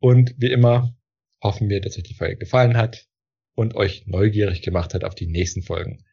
Und 0.00 0.34
wie 0.36 0.52
immer 0.52 0.94
hoffen 1.42 1.70
wir, 1.70 1.80
dass 1.80 1.96
euch 1.96 2.02
die 2.02 2.14
Folge 2.14 2.36
gefallen 2.36 2.76
hat 2.76 3.08
und 3.54 3.74
euch 3.74 4.06
neugierig 4.06 4.60
gemacht 4.60 4.92
hat 4.92 5.02
auf 5.02 5.14
die 5.14 5.28
nächsten 5.28 5.62
Folgen. 5.62 6.04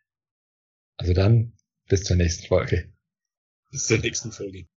Also 0.95 1.13
dann 1.13 1.57
bis 1.89 2.03
zur 2.03 2.15
nächsten 2.15 2.47
Folge. 2.47 2.93
Bis 3.69 3.87
zur 3.87 3.97
nächsten 3.97 4.31
Folge. 4.31 4.70